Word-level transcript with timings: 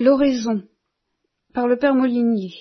L'oraison 0.00 0.66
par 1.52 1.68
le 1.68 1.78
père 1.78 1.94
Molinier. 1.94 2.52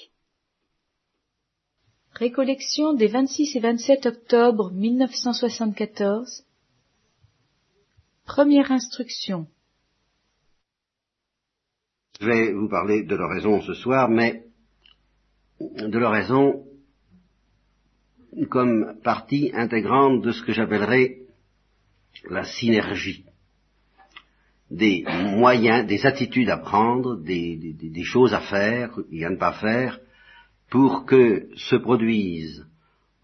Récollection 2.12 2.94
des 2.94 3.08
26 3.08 3.56
et 3.56 3.60
27 3.60 4.06
octobre 4.06 4.72
1974 4.72 6.46
Première 8.26 8.72
instruction. 8.72 9.48
Je 12.22 12.28
vais 12.28 12.54
vous 12.54 12.70
parler 12.70 13.02
de 13.02 13.16
l'oraison 13.16 13.62
ce 13.62 13.74
soir, 13.74 14.10
mais 14.10 14.46
de 15.60 15.98
l'oraison 15.98 16.68
comme 18.52 19.00
partie 19.04 19.50
intégrante 19.56 20.22
de 20.22 20.32
ce 20.32 20.44
que 20.44 20.54
j'appellerais 20.54 21.24
la 22.30 22.44
synergie 22.44 23.26
des 24.74 25.06
moyens, 25.08 25.86
des 25.86 26.04
attitudes 26.06 26.50
à 26.50 26.58
prendre, 26.58 27.16
des, 27.16 28.04
choses 28.04 28.34
à 28.34 28.42
faire 28.42 28.98
et 29.12 29.24
à 29.24 29.30
ne 29.30 29.38
pas 29.38 29.54
faire, 29.54 30.00
pour 30.72 31.06
que 31.06 31.48
se 31.56 31.76
produise 31.76 32.66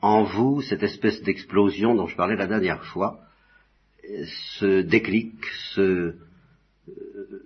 en 0.01 0.23
vous 0.23 0.61
cette 0.61 0.83
espèce 0.83 1.21
d'explosion 1.23 1.95
dont 1.95 2.05
je 2.05 2.15
parlais 2.15 2.35
la 2.35 2.45
dernière 2.45 2.85
fois, 2.85 3.21
ce 4.59 4.81
déclic, 4.81 5.33
ce, 5.73 5.81
euh, 6.87 7.43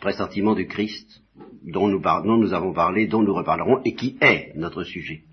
pressentiment 0.00 0.54
du 0.54 0.66
Christ 0.68 1.20
dont 1.64 1.88
nous, 1.88 2.00
dont 2.00 2.36
nous 2.36 2.54
avons 2.54 2.72
parlé, 2.72 3.08
dont 3.08 3.22
nous 3.22 3.34
reparlerons, 3.34 3.82
et 3.84 3.94
qui 3.94 4.16
est 4.20 4.52
notre 4.54 4.84
sujet. 4.84 5.24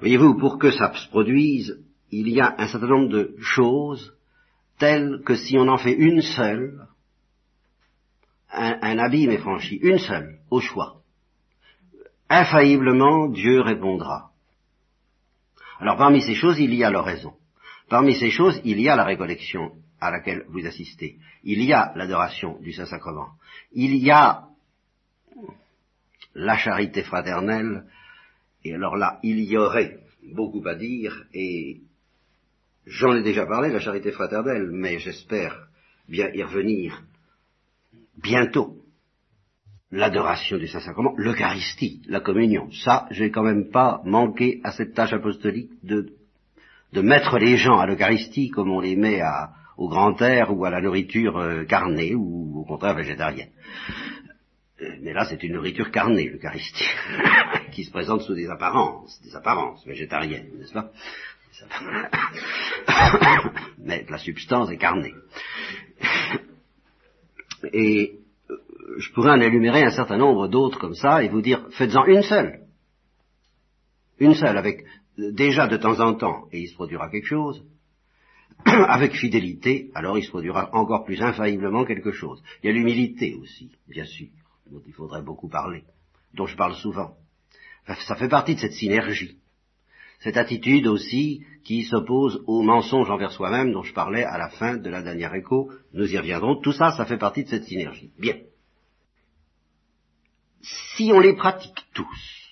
Voyez-vous, 0.00 0.34
pour 0.34 0.58
que 0.58 0.70
ça 0.70 0.92
se 0.94 1.08
produise, 1.08 1.82
il 2.10 2.28
y 2.28 2.40
a 2.40 2.54
un 2.58 2.68
certain 2.68 2.88
nombre 2.88 3.08
de 3.08 3.34
choses 3.40 4.17
telle 4.78 5.22
que 5.24 5.34
si 5.34 5.56
on 5.58 5.68
en 5.68 5.78
fait 5.78 5.92
une 5.92 6.22
seule, 6.22 6.86
un, 8.50 8.78
un 8.80 8.98
abîme 8.98 9.30
est 9.30 9.38
franchi, 9.38 9.76
une 9.76 9.98
seule, 9.98 10.38
au 10.50 10.60
choix. 10.60 11.02
Infailliblement, 12.28 13.28
Dieu 13.28 13.60
répondra. 13.60 14.30
Alors 15.80 15.96
parmi 15.96 16.22
ces 16.22 16.34
choses, 16.34 16.58
il 16.58 16.74
y 16.74 16.84
a 16.84 16.90
l'oraison. 16.90 17.34
Parmi 17.88 18.14
ces 18.14 18.30
choses, 18.30 18.60
il 18.64 18.80
y 18.80 18.88
a 18.88 18.96
la 18.96 19.04
récollection 19.04 19.72
à 20.00 20.10
laquelle 20.10 20.44
vous 20.48 20.66
assistez. 20.66 21.18
Il 21.42 21.62
y 21.62 21.72
a 21.72 21.92
l'adoration 21.96 22.58
du 22.60 22.72
Saint-Sacrement. 22.72 23.30
Il 23.72 23.96
y 23.96 24.10
a 24.10 24.44
la 26.34 26.56
charité 26.56 27.02
fraternelle. 27.02 27.84
Et 28.64 28.74
alors 28.74 28.96
là, 28.96 29.18
il 29.22 29.40
y 29.40 29.56
aurait 29.56 29.98
beaucoup 30.34 30.66
à 30.66 30.74
dire 30.74 31.24
et 31.32 31.80
J'en 32.88 33.14
ai 33.14 33.22
déjà 33.22 33.44
parlé, 33.44 33.70
la 33.70 33.80
charité 33.80 34.12
fraternelle, 34.12 34.70
mais 34.72 34.98
j'espère 34.98 35.68
bien 36.08 36.30
y 36.32 36.42
revenir 36.42 37.02
bientôt. 38.22 38.76
L'adoration 39.90 40.58
du 40.58 40.66
Saint-Sacrement, 40.66 41.14
l'Eucharistie, 41.16 42.02
la 42.08 42.20
communion. 42.20 42.70
Ça, 42.72 43.06
je 43.10 43.24
vais 43.24 43.30
quand 43.30 43.42
même 43.42 43.70
pas 43.70 44.02
manquer 44.04 44.60
à 44.64 44.72
cette 44.72 44.94
tâche 44.94 45.12
apostolique 45.12 45.70
de, 45.82 46.12
de 46.92 47.00
mettre 47.00 47.38
les 47.38 47.56
gens 47.56 47.78
à 47.78 47.86
l'Eucharistie 47.86 48.50
comme 48.50 48.70
on 48.70 48.80
les 48.80 48.96
met 48.96 49.20
à, 49.20 49.50
au 49.78 49.88
grand 49.88 50.20
air 50.20 50.54
ou 50.54 50.64
à 50.64 50.70
la 50.70 50.80
nourriture 50.80 51.38
euh, 51.38 51.64
carnée 51.64 52.14
ou 52.14 52.60
au 52.60 52.64
contraire 52.64 52.94
végétarienne. 52.94 53.50
Euh, 54.82 54.96
mais 55.00 55.12
là, 55.12 55.24
c'est 55.24 55.42
une 55.42 55.54
nourriture 55.54 55.90
carnée, 55.90 56.28
l'Eucharistie, 56.28 56.88
qui 57.72 57.84
se 57.84 57.90
présente 57.90 58.22
sous 58.22 58.34
des 58.34 58.48
apparences, 58.48 59.20
des 59.22 59.34
apparences 59.34 59.86
végétariennes, 59.86 60.50
n'est-ce 60.58 60.72
pas? 60.72 60.90
Mais 63.78 64.06
la 64.08 64.18
substance 64.18 64.70
est 64.70 64.76
carnée. 64.76 65.14
Et 67.72 68.20
euh, 68.50 68.56
je 68.98 69.12
pourrais 69.12 69.32
en 69.32 69.40
énumérer 69.40 69.82
un 69.82 69.90
certain 69.90 70.16
nombre 70.16 70.48
d'autres 70.48 70.78
comme 70.78 70.94
ça 70.94 71.22
et 71.22 71.28
vous 71.28 71.42
dire, 71.42 71.66
faites-en 71.70 72.06
une 72.06 72.22
seule. 72.22 72.60
Une 74.18 74.34
seule, 74.34 74.56
avec 74.56 74.84
déjà 75.16 75.66
de 75.66 75.76
temps 75.76 76.00
en 76.00 76.14
temps, 76.14 76.46
et 76.52 76.60
il 76.60 76.68
se 76.68 76.74
produira 76.74 77.10
quelque 77.10 77.26
chose. 77.26 77.64
avec 78.64 79.14
fidélité, 79.14 79.90
alors 79.94 80.18
il 80.18 80.24
se 80.24 80.30
produira 80.30 80.74
encore 80.74 81.04
plus 81.04 81.22
infailliblement 81.22 81.84
quelque 81.84 82.12
chose. 82.12 82.42
Il 82.62 82.66
y 82.66 82.70
a 82.70 82.72
l'humilité 82.72 83.34
aussi, 83.34 83.70
bien 83.86 84.04
sûr, 84.04 84.28
dont 84.70 84.82
il 84.86 84.92
faudrait 84.92 85.22
beaucoup 85.22 85.48
parler, 85.48 85.84
dont 86.34 86.46
je 86.46 86.56
parle 86.56 86.74
souvent. 86.74 87.14
Ça 88.06 88.16
fait 88.16 88.28
partie 88.28 88.54
de 88.54 88.60
cette 88.60 88.72
synergie 88.72 89.38
cette 90.20 90.36
attitude 90.36 90.86
aussi 90.86 91.44
qui 91.64 91.84
s'oppose 91.84 92.42
au 92.46 92.62
mensonge 92.62 93.10
envers 93.10 93.30
soi-même 93.30 93.72
dont 93.72 93.82
je 93.82 93.92
parlais 93.92 94.24
à 94.24 94.38
la 94.38 94.48
fin 94.48 94.76
de 94.76 94.90
la 94.90 95.02
dernière 95.02 95.34
écho, 95.34 95.70
nous 95.92 96.12
y 96.12 96.18
reviendrons, 96.18 96.56
tout 96.60 96.72
ça, 96.72 96.92
ça 96.92 97.04
fait 97.04 97.18
partie 97.18 97.44
de 97.44 97.48
cette 97.48 97.64
synergie. 97.64 98.10
Bien. 98.18 98.36
Si 100.96 101.10
on 101.12 101.20
les 101.20 101.34
pratique 101.34 101.86
tous, 101.94 102.48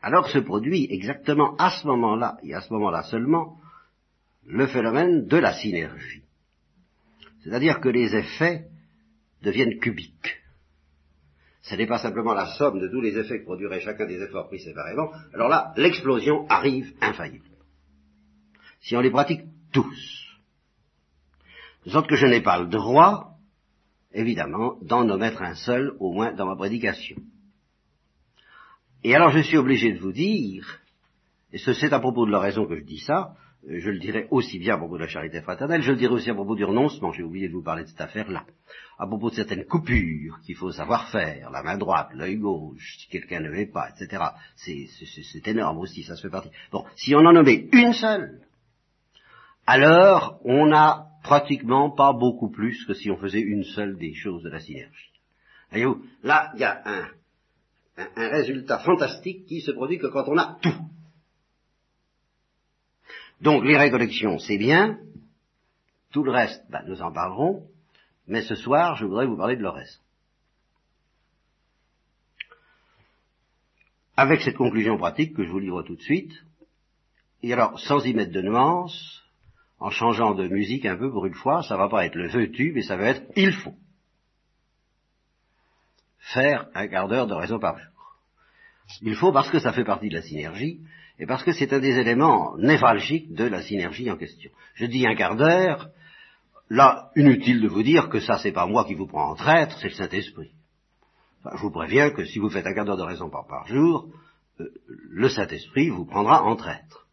alors 0.00 0.28
se 0.28 0.38
produit 0.38 0.86
exactement 0.90 1.56
à 1.56 1.70
ce 1.70 1.86
moment-là, 1.88 2.38
et 2.44 2.54
à 2.54 2.60
ce 2.60 2.72
moment-là 2.72 3.02
seulement, 3.04 3.58
le 4.46 4.68
phénomène 4.68 5.26
de 5.26 5.36
la 5.36 5.52
synergie. 5.52 6.22
C'est-à-dire 7.42 7.80
que 7.80 7.88
les 7.88 8.14
effets 8.14 8.66
deviennent 9.42 9.78
cubiques 9.80 10.36
ce 11.66 11.74
n'est 11.74 11.86
pas 11.88 11.98
simplement 11.98 12.32
la 12.32 12.46
somme 12.54 12.78
de 12.78 12.86
tous 12.86 13.00
les 13.00 13.18
effets 13.18 13.40
que 13.40 13.44
produirait 13.44 13.80
chacun 13.80 14.06
des 14.06 14.22
efforts 14.22 14.46
pris 14.46 14.60
séparément, 14.60 15.10
alors 15.34 15.48
là, 15.48 15.72
l'explosion 15.76 16.46
arrive 16.48 16.94
infailliblement. 17.00 17.56
Si 18.80 18.96
on 18.96 19.00
les 19.00 19.10
pratique 19.10 19.42
tous. 19.72 20.26
Sorte 21.88 22.08
que 22.08 22.14
je 22.14 22.26
n'ai 22.26 22.40
pas 22.40 22.60
le 22.60 22.68
droit, 22.68 23.32
évidemment, 24.12 24.78
d'en 24.82 25.08
omettre 25.08 25.42
un 25.42 25.56
seul, 25.56 25.96
au 25.98 26.12
moins 26.12 26.32
dans 26.32 26.46
ma 26.46 26.54
prédication. 26.54 27.16
Et 29.02 29.16
alors 29.16 29.30
je 29.30 29.40
suis 29.40 29.56
obligé 29.56 29.92
de 29.92 29.98
vous 29.98 30.12
dire, 30.12 30.78
et 31.52 31.58
c'est 31.58 31.92
à 31.92 31.98
propos 31.98 32.26
de 32.26 32.32
la 32.32 32.40
raison 32.40 32.66
que 32.66 32.76
je 32.76 32.84
dis 32.84 33.00
ça, 33.00 33.34
je 33.68 33.90
le 33.90 33.98
dirai 33.98 34.28
aussi 34.30 34.58
bien 34.58 34.74
à 34.74 34.78
propos 34.78 34.96
de 34.96 35.02
la 35.02 35.08
charité 35.08 35.40
fraternelle, 35.40 35.82
je 35.82 35.90
le 35.90 35.96
dirai 35.96 36.14
aussi 36.14 36.30
à 36.30 36.34
propos 36.34 36.54
du 36.54 36.64
renoncement, 36.64 37.12
j'ai 37.12 37.22
oublié 37.22 37.48
de 37.48 37.52
vous 37.52 37.62
parler 37.62 37.82
de 37.82 37.88
cette 37.88 38.00
affaire-là, 38.00 38.44
à 38.98 39.06
propos 39.06 39.30
de 39.30 39.34
certaines 39.34 39.64
coupures 39.64 40.38
qu'il 40.44 40.54
faut 40.54 40.70
savoir 40.70 41.10
faire, 41.10 41.50
la 41.50 41.62
main 41.62 41.76
droite, 41.76 42.10
l'œil 42.14 42.36
gauche, 42.36 42.96
si 42.98 43.08
quelqu'un 43.08 43.40
ne 43.40 43.50
veut 43.50 43.70
pas, 43.70 43.90
etc. 43.90 44.22
C'est 44.54 45.48
énorme 45.48 45.78
aussi, 45.78 46.04
ça 46.04 46.16
se 46.16 46.22
fait 46.22 46.30
partie. 46.30 46.50
Bon, 46.70 46.84
si 46.94 47.14
on 47.14 47.24
en 47.24 47.32
nommait 47.32 47.68
une 47.72 47.92
seule, 47.92 48.40
alors 49.66 50.40
on 50.44 50.66
n'a 50.66 51.08
pratiquement 51.24 51.90
pas 51.90 52.12
beaucoup 52.12 52.50
plus 52.50 52.84
que 52.84 52.94
si 52.94 53.10
on 53.10 53.16
faisait 53.16 53.40
une 53.40 53.64
seule 53.64 53.96
des 53.96 54.14
choses 54.14 54.44
de 54.44 54.50
la 54.50 54.60
synergie. 54.60 55.10
Voyez-vous, 55.70 56.04
là, 56.22 56.52
il 56.54 56.60
y 56.60 56.64
a 56.64 56.82
un, 56.86 57.08
un 57.96 58.28
résultat 58.28 58.78
fantastique 58.78 59.44
qui 59.46 59.60
se 59.60 59.72
produit 59.72 59.98
que 59.98 60.06
quand 60.06 60.28
on 60.28 60.38
a 60.38 60.56
tout. 60.62 60.74
Donc 63.40 63.64
les 63.64 63.76
récollections, 63.76 64.38
c'est 64.38 64.58
bien. 64.58 64.98
Tout 66.12 66.22
le 66.22 66.32
reste, 66.32 66.62
ben, 66.70 66.82
nous 66.86 67.02
en 67.02 67.12
parlerons. 67.12 67.68
Mais 68.26 68.42
ce 68.42 68.54
soir, 68.54 68.96
je 68.96 69.04
voudrais 69.04 69.26
vous 69.26 69.36
parler 69.36 69.56
de 69.56 69.62
l'oraison. 69.62 70.00
Avec 74.16 74.40
cette 74.40 74.56
conclusion 74.56 74.96
pratique 74.96 75.34
que 75.34 75.44
je 75.44 75.50
vous 75.50 75.58
livre 75.58 75.82
tout 75.82 75.96
de 75.96 76.02
suite, 76.02 76.32
et 77.42 77.52
alors 77.52 77.78
sans 77.78 78.04
y 78.04 78.14
mettre 78.14 78.32
de 78.32 78.40
nuances, 78.40 79.22
en 79.78 79.90
changeant 79.90 80.34
de 80.34 80.48
musique 80.48 80.86
un 80.86 80.96
peu 80.96 81.10
pour 81.10 81.26
une 81.26 81.34
fois, 81.34 81.62
ça 81.62 81.76
va 81.76 81.88
pas 81.88 82.06
être 82.06 82.14
le 82.14 82.28
veux-tu, 82.28 82.72
mais 82.72 82.82
ça 82.82 82.96
va 82.96 83.10
être 83.10 83.30
il 83.36 83.52
faut. 83.52 83.74
Faire 86.18 86.68
un 86.74 86.88
quart 86.88 87.08
d'heure 87.08 87.26
de 87.26 87.34
raison 87.34 87.58
par 87.58 87.78
jour. 87.78 88.18
Il 89.02 89.14
faut 89.16 89.32
parce 89.32 89.50
que 89.50 89.58
ça 89.58 89.72
fait 89.72 89.84
partie 89.84 90.08
de 90.08 90.14
la 90.14 90.22
synergie, 90.22 90.80
et 91.18 91.26
parce 91.26 91.42
que 91.42 91.52
c'est 91.52 91.72
un 91.72 91.80
des 91.80 91.98
éléments 91.98 92.56
névralgiques 92.58 93.32
de 93.32 93.44
la 93.44 93.62
synergie 93.62 94.10
en 94.10 94.16
question. 94.16 94.50
Je 94.74 94.86
dis 94.86 95.06
un 95.06 95.14
quart 95.14 95.36
d'heure, 95.36 95.88
là, 96.68 97.10
inutile 97.16 97.62
de 97.62 97.68
vous 97.68 97.82
dire 97.82 98.08
que 98.08 98.20
ça, 98.20 98.38
c'est 98.38 98.52
pas 98.52 98.66
moi 98.66 98.84
qui 98.84 98.94
vous 98.94 99.06
prends 99.06 99.30
en 99.30 99.34
traître, 99.34 99.78
c'est 99.78 99.88
le 99.88 99.94
Saint-Esprit. 99.94 100.50
Enfin, 101.40 101.56
je 101.56 101.62
vous 101.62 101.70
préviens 101.70 102.10
que 102.10 102.24
si 102.24 102.38
vous 102.38 102.50
faites 102.50 102.66
un 102.66 102.74
quart 102.74 102.84
d'heure 102.84 102.98
de 102.98 103.02
raison 103.02 103.30
par, 103.30 103.66
jour, 103.66 104.10
euh, 104.60 104.68
le 105.10 105.28
Saint-Esprit 105.28 105.88
vous 105.88 106.04
prendra 106.04 106.42
en 106.42 106.56
traître. 106.56 107.06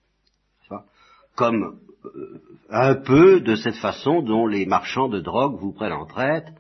Comme 1.36 1.80
euh, 2.06 2.42
un 2.70 2.96
peu 2.96 3.40
de 3.40 3.56
cette 3.56 3.78
façon 3.78 4.22
dont 4.22 4.46
les 4.46 4.68
marchands 4.68 5.10
de 5.10 5.20
drogue 5.20 5.60
vous 5.60 5.72
prennent 5.72 5.94
en 5.94 6.06
traître 6.06 6.52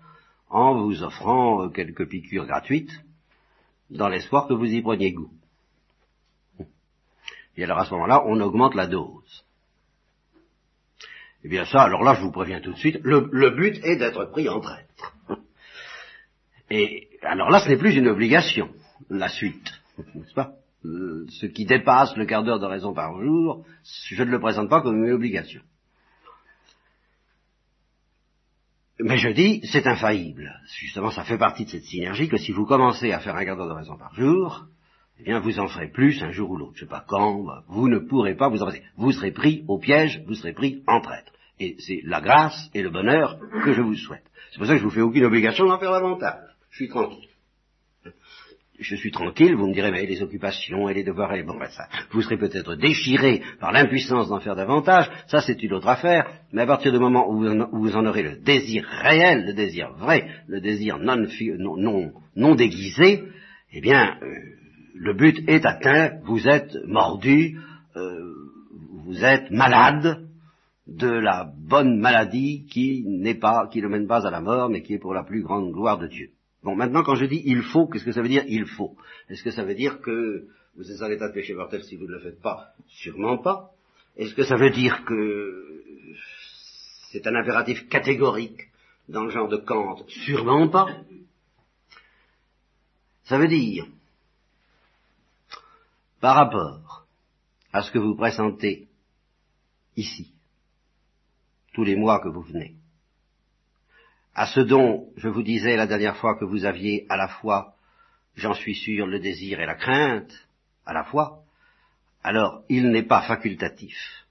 en 0.50 0.81
vous 0.81 1.03
offrant 1.03 1.63
euh, 1.63 1.69
quelques 1.69 2.07
piqûres 2.07 2.45
gratuites, 2.45 2.91
dans 3.89 4.07
l'espoir 4.07 4.47
que 4.47 4.53
vous 4.53 4.65
y 4.65 4.81
preniez 4.81 5.12
goût. 5.12 5.31
Et 7.55 7.63
alors 7.63 7.79
à 7.79 7.85
ce 7.85 7.91
moment-là, 7.91 8.23
on 8.25 8.39
augmente 8.39 8.75
la 8.75 8.88
dose. 8.88 9.45
Eh 11.44 11.50
bien 11.50 11.65
ça, 11.65 11.81
alors 11.83 12.03
là, 12.03 12.15
je 12.15 12.21
vous 12.21 12.31
préviens 12.31 12.61
tout 12.61 12.71
de 12.71 12.77
suite, 12.77 13.00
le, 13.03 13.50
but 13.50 13.83
est 13.83 13.97
d'être 13.97 14.25
pris 14.25 14.47
en 14.47 14.61
traître. 14.61 15.13
Et 16.69 17.09
alors 17.21 17.50
là, 17.50 17.59
ce 17.59 17.69
n'est 17.69 17.77
plus 17.77 17.95
une 17.95 18.07
obligation, 18.07 18.69
la 19.09 19.27
suite, 19.27 19.71
n'est-ce 20.15 20.33
pas? 20.33 20.53
Euh, 20.85 21.25
Ce 21.29 21.45
qui 21.45 21.65
dépasse 21.65 22.15
le 22.15 22.25
quart 22.25 22.44
d'heure 22.44 22.59
de 22.59 22.65
raison 22.65 22.94
par 22.94 23.21
jour, 23.21 23.65
je 23.83 24.23
ne 24.23 24.31
le 24.31 24.39
présente 24.39 24.69
pas 24.69 24.81
comme 24.81 25.03
une 25.03 25.11
obligation. 25.11 25.61
Mais 28.99 29.17
je 29.17 29.29
dis, 29.29 29.61
c'est 29.65 29.88
infaillible. 29.88 30.53
Justement, 30.77 31.11
ça 31.11 31.23
fait 31.23 31.38
partie 31.38 31.65
de 31.65 31.69
cette 31.69 31.83
synergie 31.83 32.29
que 32.29 32.38
si 32.38 32.51
vous 32.51 32.65
commencez 32.65 33.11
à 33.11 33.19
faire 33.19 33.35
un 33.35 33.44
quart 33.44 33.57
d'heure 33.57 33.67
de 33.67 33.73
raison 33.73 33.97
par 33.97 34.13
jour, 34.15 34.65
eh 35.25 35.29
bien, 35.29 35.39
vous 35.39 35.57
en 35.59 35.67
ferez 35.67 35.87
plus 35.87 36.21
un 36.21 36.31
jour 36.31 36.51
ou 36.51 36.57
l'autre. 36.57 36.73
Je 36.75 36.81
sais 36.81 36.89
pas 36.89 37.05
quand, 37.07 37.43
bah, 37.43 37.63
vous 37.69 37.87
ne 37.87 37.99
pourrez 37.99 38.35
pas 38.35 38.49
vous 38.49 38.61
en 38.61 38.69
Vous 38.97 39.11
serez 39.13 39.31
pris 39.31 39.63
au 39.69 39.79
piège, 39.79 40.21
vous 40.27 40.33
serez 40.33 40.53
pris 40.53 40.83
en 40.85 40.99
traître. 40.99 41.31
Et 41.59 41.77
c'est 41.79 42.01
la 42.03 42.19
grâce 42.19 42.69
et 42.73 42.81
le 42.81 42.89
bonheur 42.89 43.39
que 43.63 43.71
je 43.71 43.81
vous 43.81 43.95
souhaite. 43.95 44.25
C'est 44.51 44.57
pour 44.57 44.67
ça 44.67 44.73
que 44.73 44.79
je 44.79 44.83
vous 44.83 44.89
fais 44.89 45.01
aucune 45.01 45.23
obligation 45.23 45.65
d'en 45.65 45.79
faire 45.79 45.91
davantage. 45.91 46.43
Je 46.71 46.75
suis 46.77 46.89
tranquille 46.89 47.29
je 48.79 48.95
suis 48.95 49.11
tranquille, 49.11 49.55
vous 49.55 49.67
me 49.67 49.73
direz, 49.73 49.91
mais 49.91 50.05
les 50.05 50.21
occupations 50.21 50.89
et 50.89 50.93
les 50.93 51.03
devoirs, 51.03 51.33
et 51.35 51.43
bon, 51.43 51.57
ben 51.57 51.69
ça, 51.69 51.87
vous 52.11 52.21
serez 52.21 52.37
peut-être 52.37 52.75
déchiré 52.75 53.41
par 53.59 53.71
l'impuissance 53.71 54.29
d'en 54.29 54.39
faire 54.39 54.55
davantage, 54.55 55.09
ça 55.27 55.41
c'est 55.41 55.61
une 55.63 55.73
autre 55.73 55.87
affaire, 55.87 56.27
mais 56.51 56.63
à 56.63 56.65
partir 56.65 56.91
du 56.91 56.99
moment 56.99 57.29
où 57.29 57.39
vous 57.39 57.95
en, 57.95 58.05
aurez 58.05 58.23
le 58.23 58.37
désir 58.37 58.85
réel, 58.85 59.45
le 59.45 59.53
désir 59.53 59.93
vrai, 59.93 60.27
le 60.47 60.59
désir 60.59 60.97
non, 60.97 61.17
non, 61.77 62.11
non, 62.35 62.55
déguisé, 62.55 63.23
eh 63.71 63.81
bien, 63.81 64.17
euh, 64.21 64.27
le 64.94 65.13
but 65.13 65.48
est 65.48 65.66
atteint, 65.66 66.19
vous 66.24 66.48
êtes 66.48 66.75
mordu, 66.86 67.60
euh, 67.95 68.34
vous 69.06 69.24
êtes 69.24 69.51
malade 69.51 70.28
de 70.88 71.07
la 71.07 71.51
bonne 71.57 72.00
maladie 72.00 72.66
qui 72.69 73.04
n'est 73.06 73.36
pas, 73.36 73.68
qui 73.68 73.81
ne 73.81 73.88
mène 73.88 74.07
pas 74.07 74.25
à 74.28 74.31
la 74.31 74.42
mort, 74.42 74.69
mais 74.69 74.81
qui 74.81 74.94
est 74.94 75.00
pour 75.00 75.13
la 75.13 75.24
plus 75.24 75.42
grande 75.42 75.72
gloire 75.72 75.98
de 75.98 76.07
Dieu. 76.07 76.30
Bon, 76.63 76.75
maintenant, 76.75 77.04
quand 77.04 77.16
je 77.16 77.25
dis 77.25 77.42
il 77.45 77.62
faut, 77.62 77.88
qu'est-ce 77.88 78.06
que 78.06 78.12
ça 78.12 78.22
veut 78.22 78.30
dire 78.30 78.44
il 78.48 78.66
faut? 78.66 78.95
Est-ce 79.30 79.44
que 79.44 79.51
ça 79.51 79.63
veut 79.63 79.75
dire 79.75 80.00
que 80.00 80.48
vous 80.75 80.92
êtes 80.92 81.01
en 81.01 81.10
état 81.10 81.28
de 81.28 81.34
péché 81.34 81.54
mortel 81.54 81.84
si 81.84 81.95
vous 81.95 82.06
ne 82.06 82.13
le 82.13 82.19
faites 82.19 82.42
pas? 82.42 82.74
Sûrement 82.88 83.38
pas. 83.38 83.72
Est-ce 84.16 84.34
que 84.34 84.44
ça 84.44 84.56
veut 84.56 84.69
dire 84.69 85.04
que 85.06 85.84
c'est 87.12 87.25
un 87.28 87.36
impératif 87.36 87.88
catégorique 87.90 88.69
dans 89.10 89.24
le 89.24 89.30
genre 89.30 89.50
de 89.50 89.57
Kant? 89.57 90.06
Sûrement 90.07 90.69
pas. 90.69 90.88
Ça 93.24 93.38
veut 93.38 93.48
dire, 93.48 93.86
par 96.23 96.37
rapport 96.37 97.05
à 97.73 97.81
ce 97.81 97.91
que 97.91 97.99
vous 97.99 98.15
présentez 98.15 98.87
ici, 99.97 100.33
tous 101.73 101.83
les 101.83 101.97
mois 101.97 102.21
que 102.21 102.29
vous 102.29 102.43
venez, 102.43 102.75
à 104.33 104.47
ce 104.47 104.61
dont 104.61 105.09
je 105.17 105.27
vous 105.27 105.43
disais 105.43 105.75
la 105.75 105.85
dernière 105.85 106.15
fois 106.15 106.37
que 106.37 106.45
vous 106.45 106.63
aviez 106.63 107.05
à 107.09 107.17
la 107.17 107.27
fois, 107.27 107.75
j'en 108.35 108.53
suis 108.53 108.73
sûr, 108.73 109.05
le 109.05 109.19
désir 109.19 109.59
et 109.59 109.65
la 109.65 109.75
crainte, 109.75 110.31
à 110.85 110.93
la 110.93 111.03
fois, 111.03 111.43
alors 112.23 112.63
il 112.69 112.89
n'est 112.89 113.03
pas 113.03 113.23
facultatif 113.23 114.25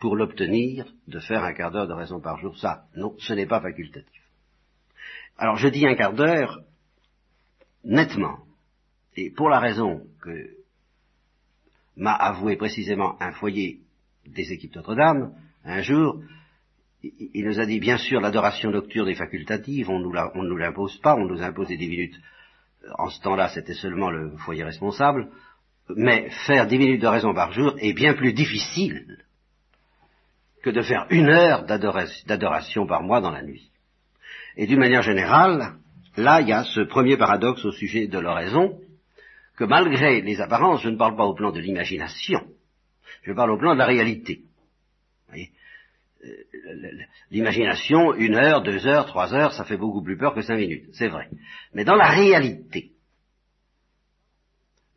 pour 0.00 0.16
l'obtenir 0.16 0.86
de 1.08 1.20
faire 1.20 1.44
un 1.44 1.52
quart 1.52 1.72
d'heure 1.72 1.88
de 1.88 1.92
raison 1.92 2.22
par 2.22 2.38
jour. 2.38 2.56
Ça, 2.56 2.86
non, 2.96 3.14
ce 3.18 3.34
n'est 3.34 3.44
pas 3.44 3.60
facultatif. 3.60 4.22
Alors 5.36 5.56
je 5.56 5.68
dis 5.68 5.86
un 5.86 5.94
quart 5.94 6.14
d'heure 6.14 6.62
nettement, 7.84 8.38
et 9.14 9.30
pour 9.30 9.50
la 9.50 9.60
raison 9.60 10.06
que 10.22 10.57
m'a 11.98 12.12
avoué 12.12 12.56
précisément 12.56 13.20
un 13.20 13.32
foyer 13.32 13.80
des 14.26 14.52
équipes 14.52 14.76
Notre-Dame, 14.76 15.32
un 15.64 15.82
jour, 15.82 16.22
il 17.02 17.44
nous 17.44 17.60
a 17.60 17.66
dit, 17.66 17.80
bien 17.80 17.98
sûr, 17.98 18.20
l'adoration 18.20 18.70
nocturne 18.70 19.08
est 19.08 19.14
facultative, 19.14 19.90
on, 19.90 19.98
ne 19.98 20.48
nous 20.48 20.56
l'impose 20.56 20.96
pas, 20.98 21.14
on 21.14 21.26
nous 21.26 21.42
impose 21.42 21.68
des 21.68 21.76
dix 21.76 21.88
minutes. 21.88 22.18
En 22.98 23.08
ce 23.08 23.20
temps-là, 23.22 23.48
c'était 23.48 23.74
seulement 23.74 24.10
le 24.10 24.36
foyer 24.38 24.64
responsable. 24.64 25.28
Mais 25.96 26.30
faire 26.46 26.66
dix 26.66 26.78
minutes 26.78 27.02
de 27.02 27.06
raison 27.06 27.34
par 27.34 27.52
jour 27.52 27.74
est 27.78 27.92
bien 27.92 28.14
plus 28.14 28.32
difficile 28.32 29.18
que 30.62 30.70
de 30.70 30.82
faire 30.82 31.06
une 31.10 31.28
heure 31.28 31.64
d'adoration 31.64 32.86
par 32.86 33.02
mois 33.02 33.20
dans 33.20 33.30
la 33.30 33.42
nuit. 33.42 33.70
Et 34.56 34.66
d'une 34.66 34.80
manière 34.80 35.02
générale, 35.02 35.74
là, 36.16 36.40
il 36.40 36.48
y 36.48 36.52
a 36.52 36.64
ce 36.64 36.80
premier 36.80 37.16
paradoxe 37.16 37.64
au 37.64 37.72
sujet 37.72 38.06
de 38.06 38.18
l'oraison, 38.18 38.78
que 39.58 39.64
malgré 39.64 40.20
les 40.20 40.40
apparences, 40.40 40.82
je 40.82 40.88
ne 40.88 40.96
parle 40.96 41.16
pas 41.16 41.26
au 41.26 41.34
plan 41.34 41.50
de 41.50 41.58
l'imagination, 41.58 42.46
je 43.22 43.32
parle 43.32 43.50
au 43.50 43.58
plan 43.58 43.74
de 43.74 43.78
la 43.78 43.86
réalité. 43.86 44.42
Voyez 45.26 45.50
l'imagination, 47.30 48.14
une 48.14 48.34
heure, 48.34 48.62
deux 48.62 48.86
heures, 48.86 49.06
trois 49.06 49.32
heures, 49.34 49.52
ça 49.52 49.64
fait 49.64 49.76
beaucoup 49.76 50.02
plus 50.02 50.16
peur 50.16 50.34
que 50.34 50.42
cinq 50.42 50.56
minutes, 50.56 50.88
c'est 50.92 51.08
vrai. 51.08 51.28
Mais 51.74 51.84
dans 51.84 51.94
la 51.94 52.08
réalité, 52.08 52.92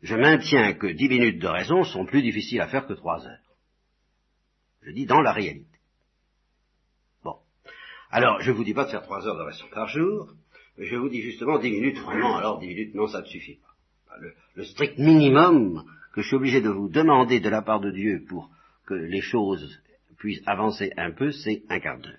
je 0.02 0.16
maintiens 0.16 0.74
que 0.74 0.88
dix 0.88 1.08
minutes 1.08 1.40
de 1.40 1.46
raison 1.46 1.84
sont 1.84 2.06
plus 2.06 2.22
difficiles 2.22 2.60
à 2.60 2.68
faire 2.68 2.86
que 2.86 2.94
trois 2.94 3.24
heures. 3.26 3.56
Je 4.82 4.90
dis 4.90 5.06
dans 5.06 5.20
la 5.20 5.32
réalité. 5.32 5.78
Bon. 7.22 7.36
Alors, 8.10 8.40
je 8.40 8.50
ne 8.50 8.56
vous 8.56 8.64
dis 8.64 8.74
pas 8.74 8.84
de 8.84 8.90
faire 8.90 9.02
trois 9.02 9.26
heures 9.26 9.38
de 9.38 9.42
raison 9.42 9.66
par 9.72 9.86
jour, 9.88 10.32
mais 10.76 10.86
je 10.86 10.96
vous 10.96 11.08
dis 11.08 11.22
justement 11.22 11.58
dix 11.58 11.70
minutes, 11.70 11.98
vraiment, 11.98 12.36
alors 12.36 12.58
dix 12.58 12.68
minutes, 12.68 12.94
non, 12.94 13.06
ça 13.06 13.20
ne 13.20 13.26
suffit 13.26 13.56
pas. 13.56 13.71
Le, 14.54 14.64
strict 14.64 14.98
minimum 14.98 15.84
que 16.12 16.22
je 16.22 16.26
suis 16.26 16.36
obligé 16.36 16.60
de 16.60 16.68
vous 16.68 16.88
demander 16.88 17.40
de 17.40 17.48
la 17.48 17.62
part 17.62 17.80
de 17.80 17.90
Dieu 17.90 18.24
pour 18.28 18.50
que 18.86 18.94
les 18.94 19.20
choses 19.20 19.80
puisse 20.18 20.42
avancer 20.46 20.92
un 20.96 21.10
peu, 21.10 21.30
c'est 21.32 21.62
un 21.68 21.80
quart 21.80 21.98
d'heure. 21.98 22.18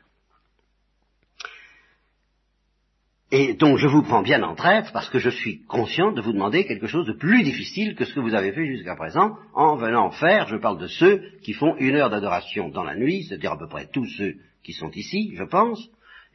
Et 3.31 3.55
donc 3.55 3.77
je 3.77 3.87
vous 3.87 4.03
prends 4.03 4.21
bien 4.21 4.43
en 4.43 4.53
traître 4.53 4.91
parce 4.91 5.09
que 5.09 5.17
je 5.17 5.31
suis 5.31 5.63
conscient 5.63 6.11
de 6.11 6.21
vous 6.21 6.33
demander 6.33 6.67
quelque 6.67 6.85
chose 6.85 7.07
de 7.07 7.13
plus 7.13 7.41
difficile 7.41 7.95
que 7.95 8.05
ce 8.05 8.13
que 8.13 8.19
vous 8.19 8.35
avez 8.35 8.51
fait 8.51 8.67
jusqu'à 8.67 8.95
présent 8.95 9.37
en 9.55 9.75
venant 9.75 10.11
faire, 10.11 10.47
je 10.49 10.57
parle 10.57 10.77
de 10.77 10.85
ceux 10.85 11.23
qui 11.41 11.53
font 11.53 11.75
une 11.77 11.95
heure 11.95 12.11
d'adoration 12.11 12.69
dans 12.69 12.83
la 12.83 12.95
nuit, 12.95 13.23
c'est-à-dire 13.23 13.53
à 13.53 13.57
peu 13.57 13.67
près 13.67 13.87
tous 13.91 14.05
ceux 14.17 14.35
qui 14.63 14.73
sont 14.73 14.91
ici, 14.91 15.33
je 15.35 15.43
pense, 15.43 15.83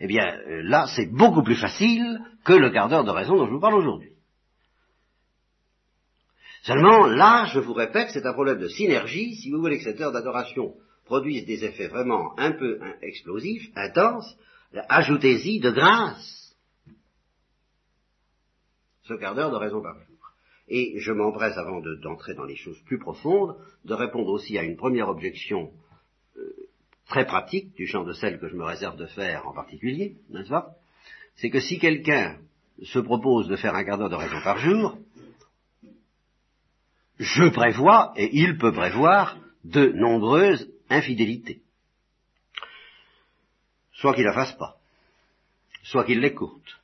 eh 0.01 0.09
bien 0.09 0.27
euh, 0.49 0.63
là 0.65 0.87
c'est 0.97 1.07
beaucoup 1.07 1.45
plus 1.45 1.55
facile 1.55 2.19
que 2.45 2.55
le 2.55 2.71
quart 2.71 2.89
d'heure 2.89 3.05
de 3.05 3.11
raison 3.11 3.37
dont 3.37 3.47
je 3.47 3.53
vous 3.53 3.61
parle 3.61 3.77
aujourd'hui. 3.77 4.11
Seulement 6.63 7.07
là, 7.07 7.47
je 7.53 7.61
vous 7.61 7.73
répète, 7.73 8.11
c'est 8.13 8.27
un 8.27 8.33
problème 8.33 8.59
de 8.59 8.69
synergie, 8.69 9.37
si 9.37 9.51
vous 9.51 9.61
voulez 9.61 9.79
que 9.79 9.85
cette 9.85 10.01
heure 10.01 10.13
d'adoration 10.13 10.75
produisent 11.05 11.47
des 11.47 11.65
effets 11.65 11.89
vraiment 11.89 12.39
un 12.39 12.53
peu 12.53 12.81
explosifs, 13.03 13.71
intenses, 13.75 14.37
ajoutez-y 14.89 15.61
de 15.61 15.71
grâce 15.71 16.39
ce 19.09 19.15
quart 19.15 19.35
d'heure 19.35 19.51
de 19.51 19.57
raison 19.57 19.83
par 19.83 19.95
jour. 19.95 20.17
Et 20.69 20.99
je 20.99 21.13
m'empresse, 21.13 21.57
avant 21.57 21.81
d'entrer 21.81 22.35
dans 22.35 22.45
les 22.45 22.57
choses 22.57 22.79
plus 22.85 22.99
profondes, 22.99 23.57
de 23.85 23.95
répondre 23.95 24.29
aussi 24.29 24.59
à 24.59 24.63
une 24.63 24.77
première 24.77 25.09
objection 25.09 25.73
euh, 26.37 26.43
très 27.09 27.25
pratique, 27.25 27.75
du 27.75 27.87
champ 27.87 28.05
de 28.05 28.13
celle 28.13 28.39
que 28.39 28.49
je 28.49 28.55
me 28.55 28.65
réserve 28.65 28.97
de 28.97 29.07
faire 29.07 29.49
en 29.49 29.55
particulier, 29.55 30.17
n'est-ce 30.29 30.51
pas? 30.51 30.75
C'est 31.37 31.49
que 31.49 31.61
si 31.61 31.79
quelqu'un 31.79 32.37
se 32.83 32.99
propose 32.99 33.49
de 33.49 33.57
faire 33.57 33.75
un 33.75 33.85
quart 33.85 33.97
d'heure 33.97 34.11
de 34.11 34.15
raison 34.15 34.41
par 34.45 34.59
jour, 34.59 34.99
je 37.19 37.49
prévois, 37.49 38.13
et 38.17 38.31
il 38.33 38.59
peut 38.59 38.73
prévoir, 38.73 39.39
de 39.65 39.89
nombreuses 39.89 40.71
infidélité. 40.89 41.61
Soit 43.93 44.15
qu'il 44.15 44.25
la 44.25 44.33
fasse 44.33 44.53
pas, 44.53 44.77
soit 45.83 46.05
qu'il 46.05 46.21
l'écoute, 46.21 46.79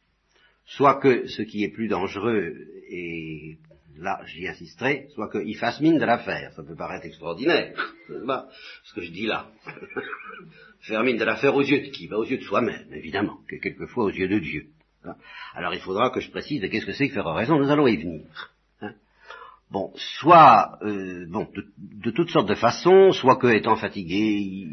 soit 0.66 1.00
que 1.00 1.26
ce 1.28 1.42
qui 1.42 1.62
est 1.62 1.68
plus 1.68 1.88
dangereux, 1.88 2.56
et 2.90 3.58
là 3.96 4.20
j'y 4.26 4.48
insisterai, 4.48 5.08
soit 5.14 5.30
qu'il 5.30 5.56
fasse 5.56 5.80
mine 5.80 5.98
de 5.98 6.04
la 6.04 6.18
faire. 6.18 6.52
Ça 6.54 6.64
peut 6.64 6.74
paraître 6.74 7.06
extraordinaire, 7.06 7.72
ce 8.08 8.94
que 8.94 9.02
je 9.02 9.10
dis 9.10 9.26
là. 9.26 9.48
Faire 10.80 11.02
mine 11.02 11.16
de 11.16 11.24
la 11.24 11.36
faire 11.36 11.54
aux 11.54 11.62
yeux 11.62 11.80
de 11.80 11.90
qui? 11.92 12.08
Ben, 12.08 12.16
Aux 12.16 12.26
yeux 12.26 12.36
de 12.36 12.42
soi-même, 12.42 12.92
évidemment, 12.92 13.38
que 13.48 13.56
quelquefois 13.56 14.04
aux 14.04 14.10
yeux 14.10 14.28
de 14.28 14.38
Dieu. 14.38 14.66
Alors 15.54 15.72
il 15.72 15.80
faudra 15.80 16.10
que 16.10 16.20
je 16.20 16.30
précise 16.30 16.60
qu'est-ce 16.60 16.84
que 16.84 16.92
c'est 16.92 17.08
que 17.08 17.14
faire 17.14 17.24
raison, 17.24 17.58
nous 17.58 17.70
allons 17.70 17.86
y 17.86 17.96
venir 17.96 18.53
bon, 19.75 19.90
soit 19.97 20.78
euh, 20.83 21.26
bon, 21.28 21.49
de, 21.76 22.11
toutes 22.12 22.31
sortes 22.31 22.49
de 22.49 22.54
façons, 22.54 23.11
soit 23.11 23.37
que 23.37 23.49
étant 23.49 23.75
fatigué, 23.75 24.69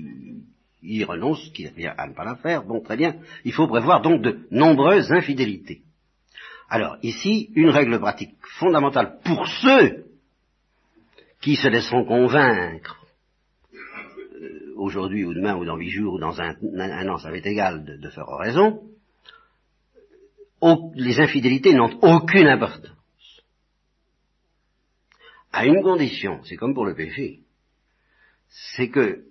il, 0.84 1.04
renonce, 1.06 1.50
qu'il 1.54 1.68
a 1.88 1.92
à 1.98 2.08
ne 2.08 2.14
pas 2.14 2.24
la 2.24 2.36
faire, 2.36 2.64
bon, 2.64 2.82
très 2.82 2.98
bien. 2.98 3.16
Il 3.44 3.52
faut 3.52 3.68
prévoir 3.68 4.02
donc 4.02 4.22
de 4.22 4.48
nombreuses 4.52 5.12
infidélités. 5.12 5.82
Alors, 6.70 6.98
ici, 7.02 7.50
une 7.56 7.70
règle 7.70 8.00
pratique 8.00 8.36
fondamentale 8.60 9.18
pour 9.26 9.48
ceux 9.48 10.06
qui 11.42 11.56
se 11.56 11.68
laisseront 11.68 12.06
convaincre, 12.06 12.96
euh, 13.74 14.74
aujourd'hui 14.78 15.26
ou 15.26 15.34
demain 15.34 15.56
ou 15.56 15.66
dans 15.66 15.78
huit 15.78 15.90
jours 15.90 16.14
ou 16.14 16.20
dans 16.20 16.40
un, 16.40 16.54
an, 17.10 17.18
ça 17.18 17.36
être 17.36 17.48
égal 17.48 17.84
de, 17.84 17.98
de 17.98 18.10
faire 18.10 18.28
raison, 18.28 18.84
les 20.94 21.20
infidélités 21.20 21.74
n'ont 21.74 21.98
aucune 22.04 22.48
importance 22.48 23.01
à 25.52 25.66
une 25.66 25.82
condition, 25.82 26.42
c'est 26.44 26.56
comme 26.56 26.74
pour 26.74 26.86
le 26.86 26.96
péché, 26.96 27.42
c'est 28.48 28.90
que 28.90 29.26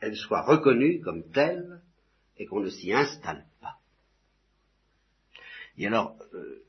elle 0.00 0.16
soit 0.16 0.42
reconnue 0.42 1.00
comme 1.00 1.30
telle 1.30 1.80
et 2.36 2.46
qu'on 2.46 2.60
ne 2.60 2.70
s'y 2.70 2.92
installe 2.92 3.46
pas. 3.60 3.76
Et 5.78 5.86
alors, 5.86 6.16
euh, 6.34 6.64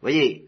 voyez, 0.00 0.46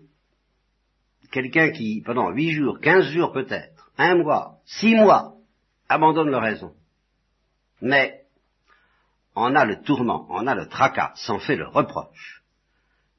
quelqu'un 1.32 1.70
qui, 1.70 2.02
pendant 2.04 2.30
huit 2.30 2.52
jours, 2.52 2.80
quinze 2.80 3.06
jours 3.12 3.32
peut-être, 3.32 3.90
un 3.96 4.16
mois, 4.16 4.60
six 4.66 4.94
mois, 4.94 5.36
abandonne 5.88 6.30
le 6.30 6.38
raison, 6.38 6.74
mais 7.80 8.26
en 9.34 9.54
a 9.54 9.64
le 9.64 9.82
tourment, 9.82 10.26
en 10.30 10.46
a 10.46 10.54
le 10.54 10.68
tracas, 10.68 11.12
s'en 11.16 11.38
fait 11.38 11.56
le 11.56 11.66
reproche, 11.66 12.42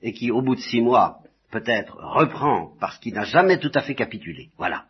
et 0.02 0.14
qui, 0.14 0.32
au 0.32 0.42
bout 0.42 0.56
de 0.56 0.62
six 0.62 0.82
mois, 0.82 1.22
peut-être 1.60 1.96
reprend 1.96 2.76
parce 2.80 2.98
qu'il 3.00 3.14
n'a 3.14 3.26
jamais 3.26 3.60
tout 3.60 3.72
à 3.74 3.82
fait 3.82 3.96
capitulé. 3.96 4.50
Voilà. 4.58 4.86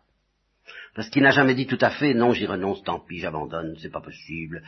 Parce 0.94 1.10
qu'il 1.10 1.22
n'a 1.22 1.30
jamais 1.30 1.54
dit 1.54 1.66
tout 1.66 1.78
à 1.80 1.90
fait 1.90 2.14
non, 2.14 2.32
j'y 2.32 2.46
renonce, 2.46 2.82
tant 2.82 3.00
pis, 3.00 3.18
j'abandonne, 3.18 3.76
c'est 3.80 3.92
pas 3.92 4.00
possible, 4.00 4.62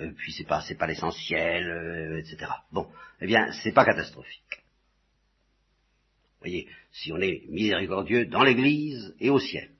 euh, 0.00 0.10
puis 0.16 0.32
c'est 0.32 0.46
pas, 0.46 0.62
pas 0.78 0.86
l'essentiel, 0.86 1.68
euh, 1.68 2.18
etc. 2.18 2.50
Bon, 2.72 2.88
eh 3.20 3.26
bien, 3.26 3.52
c'est 3.62 3.72
pas 3.72 3.84
catastrophique. 3.84 4.62
Vous 6.34 6.50
voyez, 6.50 6.68
si 6.92 7.12
on 7.12 7.20
est 7.20 7.44
miséricordieux 7.48 8.26
dans 8.26 8.42
l'Église 8.42 9.14
et 9.20 9.30
au 9.30 9.38
ciel. 9.38 9.70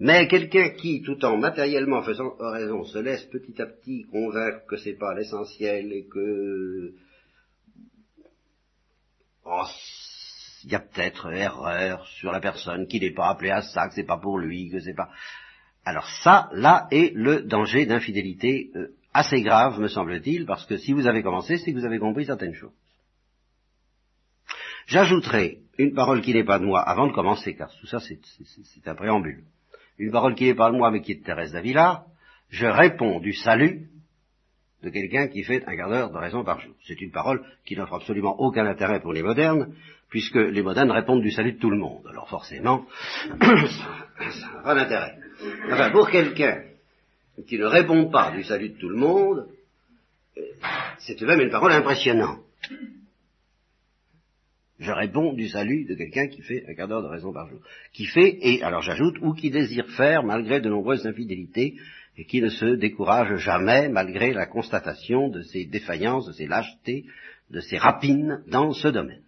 Mais 0.00 0.26
quelqu'un 0.26 0.70
qui, 0.70 1.02
tout 1.02 1.24
en 1.24 1.36
matériellement 1.36 2.02
faisant 2.02 2.34
raison, 2.38 2.84
se 2.84 2.98
laisse 2.98 3.24
petit 3.24 3.60
à 3.60 3.66
petit 3.66 4.04
convaincre 4.04 4.66
que 4.66 4.76
c'est 4.76 4.98
pas 4.98 5.14
l'essentiel 5.14 5.92
et 5.92 6.06
que 6.06 6.94
oh, 9.44 9.66
il 10.64 10.72
y 10.72 10.74
a 10.74 10.80
peut-être 10.80 11.32
erreur 11.32 12.06
sur 12.06 12.32
la 12.32 12.40
personne, 12.40 12.86
qui 12.86 13.00
n'est 13.00 13.12
pas 13.12 13.28
appelé 13.28 13.50
à 13.50 13.62
ça, 13.62 13.88
que 13.88 13.94
c'est 13.94 14.04
pas 14.04 14.18
pour 14.18 14.38
lui, 14.38 14.70
que 14.70 14.80
c'est 14.80 14.94
pas. 14.94 15.10
Alors 15.84 16.08
ça, 16.22 16.48
là 16.52 16.88
est 16.90 17.14
le 17.14 17.42
danger 17.42 17.86
d'infidélité 17.86 18.70
euh, 18.74 18.88
assez 19.12 19.42
grave, 19.42 19.78
me 19.78 19.88
semble-t-il, 19.88 20.46
parce 20.46 20.64
que 20.66 20.76
si 20.78 20.92
vous 20.92 21.06
avez 21.06 21.22
commencé, 21.22 21.58
c'est 21.58 21.72
que 21.72 21.78
vous 21.78 21.84
avez 21.84 21.98
compris 21.98 22.24
certaines 22.24 22.54
choses. 22.54 22.72
J'ajouterai 24.86 25.58
une 25.78 25.94
parole 25.94 26.20
qui 26.22 26.34
n'est 26.34 26.44
pas 26.44 26.58
de 26.58 26.64
moi 26.64 26.80
avant 26.80 27.06
de 27.06 27.12
commencer, 27.12 27.54
car 27.54 27.70
tout 27.80 27.86
ça 27.86 28.00
c'est 28.00 28.88
un 28.88 28.94
préambule. 28.94 29.44
Une 29.98 30.10
parole 30.10 30.34
qui 30.34 30.44
n'est 30.44 30.54
pas 30.54 30.70
de 30.70 30.76
moi, 30.76 30.90
mais 30.90 31.00
qui 31.00 31.12
est 31.12 31.16
de 31.16 31.24
Thérèse 31.24 31.52
d'Avila. 31.52 32.06
Je 32.48 32.66
réponds 32.66 33.20
du 33.20 33.32
salut 33.32 33.88
de 34.84 34.90
quelqu'un 34.90 35.28
qui 35.28 35.42
fait 35.42 35.64
un 35.66 35.76
quart 35.76 35.88
d'heure 35.88 36.10
de 36.10 36.18
raison 36.18 36.44
par 36.44 36.60
jour. 36.60 36.74
C'est 36.86 37.00
une 37.00 37.10
parole 37.10 37.42
qui 37.64 37.76
n'offre 37.76 37.94
absolument 37.94 38.38
aucun 38.38 38.66
intérêt 38.66 39.00
pour 39.00 39.12
les 39.12 39.22
modernes, 39.22 39.74
puisque 40.10 40.36
les 40.36 40.62
modernes 40.62 40.90
répondent 40.90 41.22
du 41.22 41.30
salut 41.30 41.52
de 41.52 41.58
tout 41.58 41.70
le 41.70 41.78
monde. 41.78 42.06
Alors 42.08 42.28
forcément, 42.28 42.86
ça 43.40 44.52
n'a 44.54 44.62
pas 44.62 44.74
d'intérêt. 44.74 45.16
Enfin, 45.72 45.90
pour 45.90 46.10
quelqu'un 46.10 46.62
qui 47.48 47.58
ne 47.58 47.64
répond 47.64 48.10
pas 48.10 48.30
du 48.30 48.44
salut 48.44 48.70
de 48.70 48.78
tout 48.78 48.88
le 48.88 48.96
monde, 48.96 49.48
c'est 50.98 51.16
tout 51.16 51.24
de 51.24 51.30
même 51.30 51.40
une 51.40 51.50
parole 51.50 51.72
impressionnante. 51.72 52.40
Je 54.80 54.90
réponds 54.90 55.32
du 55.32 55.48
salut 55.48 55.84
de 55.84 55.94
quelqu'un 55.94 56.26
qui 56.26 56.42
fait 56.42 56.64
un 56.68 56.74
quart 56.74 56.88
d'heure 56.88 57.02
de 57.02 57.08
raison 57.08 57.32
par 57.32 57.48
jour. 57.48 57.60
Qui 57.92 58.06
fait, 58.06 58.38
et 58.40 58.62
alors 58.62 58.82
j'ajoute, 58.82 59.16
ou 59.22 59.32
qui 59.32 59.50
désire 59.50 59.88
faire 59.96 60.24
malgré 60.24 60.60
de 60.60 60.68
nombreuses 60.68 61.06
infidélités, 61.06 61.76
et 62.16 62.24
qui 62.26 62.40
ne 62.40 62.48
se 62.48 62.76
décourage 62.76 63.36
jamais 63.36 63.88
malgré 63.88 64.32
la 64.32 64.46
constatation 64.46 65.28
de 65.28 65.42
ses 65.42 65.64
défaillances, 65.64 66.26
de 66.26 66.32
ses 66.32 66.46
lâchetés, 66.46 67.06
de 67.50 67.60
ses 67.60 67.78
rapines 67.78 68.42
dans 68.46 68.72
ce 68.72 68.88
domaine. 68.88 69.24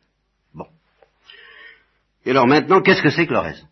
Bon. 0.55 0.69
Et 2.25 2.31
alors 2.31 2.47
maintenant, 2.47 2.81
qu'est-ce 2.81 3.03
que 3.03 3.11
c'est 3.11 3.27
que 3.27 3.33
l'oraison 3.33 3.67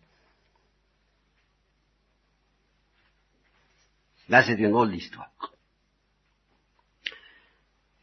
Là, 4.27 4.43
c'est 4.43 4.55
une 4.55 4.71
drôle 4.71 4.91
d'histoire. 4.91 5.53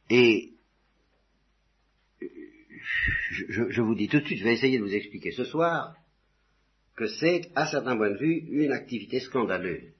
Et 0.08 0.52
je, 2.20 3.70
je, 3.70 3.82
vous 3.82 3.94
dis 3.94 4.08
tout 4.08 4.20
de 4.20 4.26
suite, 4.26 4.38
je 4.38 4.44
vais 4.44 4.54
essayer 4.54 4.78
de 4.78 4.84
vous 4.84 4.94
expliquer 4.94 5.32
ce 5.32 5.44
soir 5.44 5.96
que 6.96 7.06
c'est, 7.06 7.50
à 7.54 7.66
certains 7.66 7.96
points 7.96 8.10
de 8.10 8.18
vue, 8.18 8.46
une 8.50 8.72
activité 8.72 9.20
scandaleuse 9.20 9.92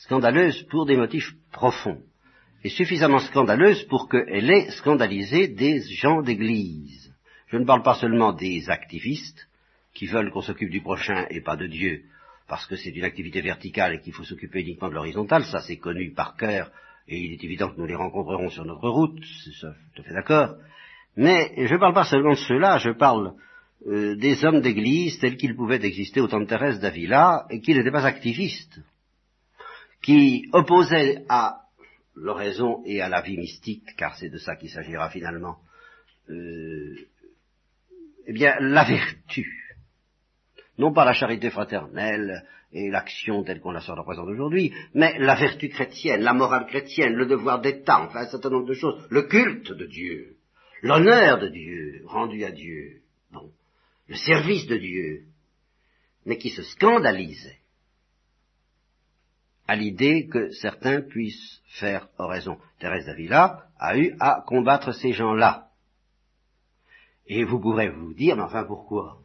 scandaleuse 0.00 0.62
pour 0.70 0.86
des 0.86 0.96
motifs 0.96 1.30
profonds, 1.52 2.00
et 2.64 2.70
suffisamment 2.70 3.18
scandaleuse 3.18 3.84
pour 3.84 4.08
qu'elle 4.08 4.50
ait 4.50 4.70
scandalisé 4.70 5.48
des 5.48 5.82
gens 5.82 6.22
d'église. 6.22 7.12
Je 7.48 7.58
ne 7.58 7.64
parle 7.64 7.82
pas 7.82 7.94
seulement 7.94 8.32
des 8.32 8.70
activistes 8.70 9.46
qui 9.92 10.06
veulent 10.06 10.30
qu'on 10.30 10.40
s'occupe 10.40 10.70
du 10.70 10.80
prochain 10.80 11.26
et 11.30 11.42
pas 11.42 11.56
de 11.56 11.66
Dieu, 11.66 12.02
parce 12.48 12.66
que 12.66 12.76
c'est 12.76 12.90
une 12.90 13.04
activité 13.04 13.42
verticale 13.42 13.94
et 13.94 14.00
qu'il 14.00 14.14
faut 14.14 14.24
s'occuper 14.24 14.60
uniquement 14.60 14.88
de 14.88 14.94
l'horizontale, 14.94 15.44
ça 15.44 15.60
c'est 15.60 15.76
connu 15.76 16.12
par 16.12 16.36
cœur, 16.36 16.70
et 17.06 17.18
il 17.18 17.32
est 17.32 17.44
évident 17.44 17.70
que 17.70 17.78
nous 17.78 17.86
les 17.86 17.94
rencontrerons 17.94 18.48
sur 18.48 18.64
notre 18.64 18.88
route, 18.88 19.22
c'est 19.44 19.54
ça, 19.60 19.74
tout 19.94 20.02
à 20.02 20.04
fait 20.04 20.14
d'accord. 20.14 20.56
Mais 21.16 21.52
je 21.56 21.74
ne 21.74 21.78
parle 21.78 21.94
pas 21.94 22.04
seulement 22.04 22.32
de 22.32 22.36
ceux-là, 22.36 22.78
je 22.78 22.90
parle 22.90 23.34
euh, 23.86 24.16
des 24.16 24.44
hommes 24.44 24.62
d'église 24.62 25.18
tels 25.18 25.36
qu'ils 25.36 25.56
pouvaient 25.56 25.84
exister 25.84 26.20
au 26.20 26.28
temps 26.28 26.40
de 26.40 26.46
Thérèse 26.46 26.80
d'Avila, 26.80 27.46
et 27.50 27.60
qui 27.60 27.74
n'étaient 27.74 27.90
pas 27.90 28.06
activistes 28.06 28.80
qui 30.02 30.48
opposait 30.52 31.24
à 31.28 31.60
l'oraison 32.14 32.82
et 32.84 33.00
à 33.00 33.08
la 33.08 33.20
vie 33.20 33.36
mystique, 33.36 33.84
car 33.96 34.16
c'est 34.16 34.28
de 34.28 34.38
ça 34.38 34.56
qu'il 34.56 34.70
s'agira 34.70 35.10
finalement, 35.10 35.58
euh, 36.28 36.94
eh 38.26 38.32
bien, 38.32 38.54
la 38.60 38.84
vertu. 38.84 39.76
Non 40.78 40.92
pas 40.92 41.04
la 41.04 41.12
charité 41.12 41.50
fraternelle 41.50 42.44
et 42.72 42.90
l'action 42.90 43.42
telle 43.42 43.60
qu'on 43.60 43.72
la 43.72 43.80
sort 43.80 43.98
représente 43.98 44.28
aujourd'hui, 44.28 44.72
mais 44.94 45.18
la 45.18 45.34
vertu 45.34 45.68
chrétienne, 45.68 46.22
la 46.22 46.32
morale 46.32 46.66
chrétienne, 46.66 47.14
le 47.14 47.26
devoir 47.26 47.60
d'État, 47.60 48.02
enfin 48.02 48.20
un 48.20 48.30
certain 48.30 48.50
nombre 48.50 48.68
de 48.68 48.74
choses, 48.74 49.06
le 49.10 49.22
culte 49.22 49.72
de 49.72 49.86
Dieu, 49.86 50.36
l'honneur 50.82 51.38
de 51.38 51.48
Dieu, 51.48 52.02
rendu 52.06 52.44
à 52.44 52.50
Dieu, 52.50 53.02
bon, 53.32 53.50
le 54.08 54.14
service 54.14 54.66
de 54.66 54.76
Dieu, 54.76 55.24
mais 56.24 56.38
qui 56.38 56.50
se 56.50 56.62
scandalisait 56.62 57.59
à 59.70 59.76
l'idée 59.76 60.26
que 60.26 60.50
certains 60.50 61.00
puissent 61.00 61.62
faire 61.78 62.08
oraison. 62.18 62.58
Thérèse 62.80 63.06
d'Avila 63.06 63.68
a 63.78 63.96
eu 63.96 64.16
à 64.18 64.42
combattre 64.44 64.90
ces 64.90 65.12
gens-là. 65.12 65.68
Et 67.28 67.44
vous 67.44 67.60
pourrez 67.60 67.88
vous 67.88 68.12
dire, 68.12 68.34
mais 68.34 68.42
enfin 68.42 68.64
pourquoi? 68.64 69.18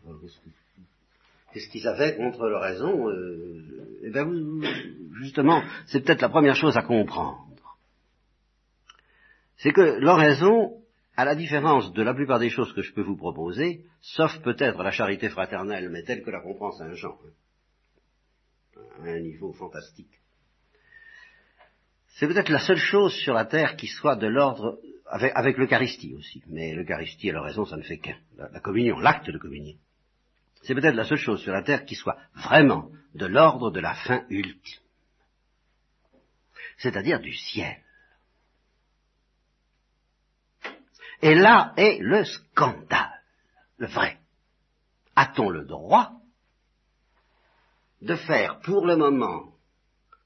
Qu'est-ce 1.51 1.67
qu'ils 1.69 1.87
avaient 1.87 2.15
contre 2.15 2.47
l'oraison 2.47 3.09
euh, 3.09 3.99
Eh 4.03 4.11
bien, 4.11 4.29
justement, 5.19 5.63
c'est 5.87 6.01
peut-être 6.01 6.21
la 6.21 6.29
première 6.29 6.55
chose 6.55 6.77
à 6.77 6.83
comprendre. 6.83 7.47
C'est 9.57 9.71
que 9.71 9.97
l'oraison, 9.99 10.79
à 11.17 11.25
la 11.25 11.33
différence 11.33 11.91
de 11.91 12.03
la 12.03 12.13
plupart 12.13 12.37
des 12.37 12.51
choses 12.51 12.71
que 12.73 12.83
je 12.83 12.93
peux 12.93 13.01
vous 13.01 13.17
proposer, 13.17 13.83
sauf 13.99 14.39
peut-être 14.43 14.83
la 14.83 14.91
charité 14.91 15.27
fraternelle, 15.27 15.89
mais 15.89 16.03
telle 16.03 16.21
que 16.21 16.29
la 16.29 16.41
comprend 16.41 16.71
Saint 16.71 16.93
Jean, 16.93 17.17
hein, 18.77 18.81
à 19.05 19.09
un 19.09 19.21
niveau 19.21 19.51
fantastique, 19.51 20.21
c'est 22.15 22.27
peut-être 22.27 22.49
la 22.49 22.59
seule 22.59 22.77
chose 22.77 23.13
sur 23.13 23.33
la 23.33 23.43
terre 23.43 23.75
qui 23.75 23.87
soit 23.87 24.15
de 24.15 24.27
l'ordre, 24.27 24.79
avec, 25.05 25.57
l'Eucharistie 25.57 26.15
aussi, 26.15 26.41
mais 26.47 26.73
l'Eucharistie 26.73 27.27
et 27.27 27.33
la 27.33 27.41
raison, 27.41 27.65
ça 27.65 27.75
ne 27.75 27.83
fait 27.83 27.97
qu'un, 27.97 28.17
la, 28.37 28.59
communion, 28.61 28.97
l'acte 28.99 29.29
de 29.29 29.37
communion. 29.37 29.75
C'est 30.63 30.73
peut-être 30.73 30.95
la 30.95 31.03
seule 31.03 31.17
chose 31.17 31.41
sur 31.41 31.51
la 31.51 31.61
terre 31.61 31.83
qui 31.83 31.95
soit 31.95 32.17
vraiment 32.33 32.89
de 33.15 33.25
l'ordre 33.25 33.69
de 33.69 33.81
la 33.81 33.93
fin 33.93 34.25
ultime, 34.29 34.81
c'est-à-dire 36.77 37.19
du 37.19 37.33
ciel. 37.33 37.83
Et 41.21 41.35
là 41.35 41.73
est 41.75 41.99
le 41.99 42.23
scandale, 42.23 43.21
le 43.77 43.87
vrai. 43.87 44.19
A-t-on 45.17 45.49
le 45.49 45.65
droit 45.65 46.13
de 48.01 48.15
faire 48.15 48.59
pour 48.61 48.85
le 48.85 48.95
moment, 48.95 49.53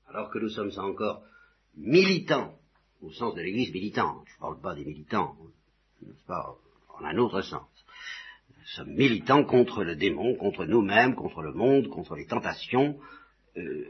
alors 0.08 0.29
que 0.29 0.38
nous 0.38 0.50
sommes 0.50 0.72
encore 0.77 1.24
militants, 1.79 2.53
au 3.01 3.12
sens 3.12 3.33
de 3.36 3.41
l'Église 3.41 3.74
militante, 3.74 4.24
je 4.27 4.36
ne 4.36 4.39
parle 4.39 4.62
pas 4.62 4.75
des 4.75 4.86
militants, 4.86 5.36
nest 6.05 6.25
pas, 6.27 6.55
en 7.00 7.05
un 7.05 7.17
autre 7.17 7.41
sens. 7.41 7.67
Nous 8.50 8.65
sommes 8.65 8.93
militants 8.93 9.43
contre 9.43 9.83
le 9.83 9.95
démon, 9.95 10.36
contre 10.36 10.65
nous-mêmes, 10.65 11.15
contre 11.15 11.41
le 11.41 11.53
monde, 11.53 11.88
contre 11.88 12.15
les 12.15 12.25
tentations, 12.25 13.00
euh, 13.57 13.86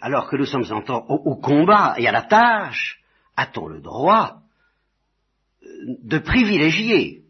alors 0.00 0.28
que 0.28 0.36
nous 0.36 0.46
sommes 0.46 0.66
en 0.70 0.82
au, 1.08 1.36
combat 1.36 1.94
et 1.98 2.06
à 2.06 2.12
la 2.12 2.22
tâche, 2.22 3.00
a-t-on 3.36 3.68
le 3.68 3.80
droit 3.80 4.42
euh, 5.62 5.66
de 6.02 6.18
privilégier, 6.18 7.22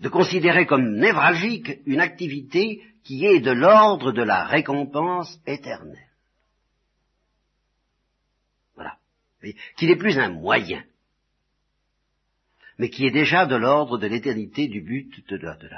de 0.00 0.08
considérer 0.08 0.66
comme 0.66 0.96
névralgique 0.96 1.80
une 1.86 2.00
activité 2.00 2.82
qui 3.04 3.24
est 3.24 3.40
de 3.40 3.50
l'ordre 3.50 4.12
de 4.12 4.22
la 4.22 4.44
récompense 4.44 5.40
éternelle? 5.46 6.11
Qui 9.76 9.86
n'est 9.86 9.96
plus 9.96 10.18
un 10.18 10.30
moyen, 10.30 10.84
mais 12.78 12.90
qui 12.90 13.06
est 13.06 13.10
déjà 13.10 13.46
de 13.46 13.56
l'ordre 13.56 13.98
de 13.98 14.06
l'éternité 14.06 14.68
du 14.68 14.80
but 14.80 15.28
de 15.28 15.36
la... 15.36 15.56
De. 15.56 15.68